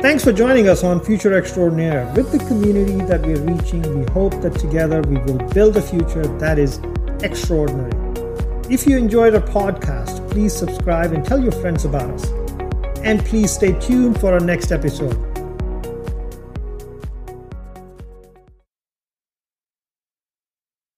Thanks 0.00 0.24
for 0.24 0.32
joining 0.32 0.66
us 0.66 0.82
on 0.82 0.98
Future 0.98 1.34
Extraordinaire. 1.34 2.10
With 2.16 2.32
the 2.32 2.38
community 2.38 3.04
that 3.04 3.20
we're 3.20 3.38
reaching, 3.42 3.82
we 4.00 4.10
hope 4.12 4.40
that 4.40 4.58
together 4.58 5.02
we 5.02 5.18
will 5.18 5.46
build 5.50 5.76
a 5.76 5.82
future 5.82 6.26
that 6.38 6.58
is 6.58 6.80
extraordinary. 7.22 7.92
If 8.70 8.86
you 8.86 8.96
enjoyed 8.96 9.34
our 9.34 9.42
podcast, 9.42 10.26
please 10.30 10.54
subscribe 10.54 11.12
and 11.12 11.22
tell 11.22 11.38
your 11.38 11.52
friends 11.52 11.84
about 11.84 12.08
us. 12.08 12.30
And 13.00 13.22
please 13.26 13.52
stay 13.52 13.78
tuned 13.78 14.18
for 14.18 14.32
our 14.32 14.40
next 14.40 14.72
episode. 14.72 15.29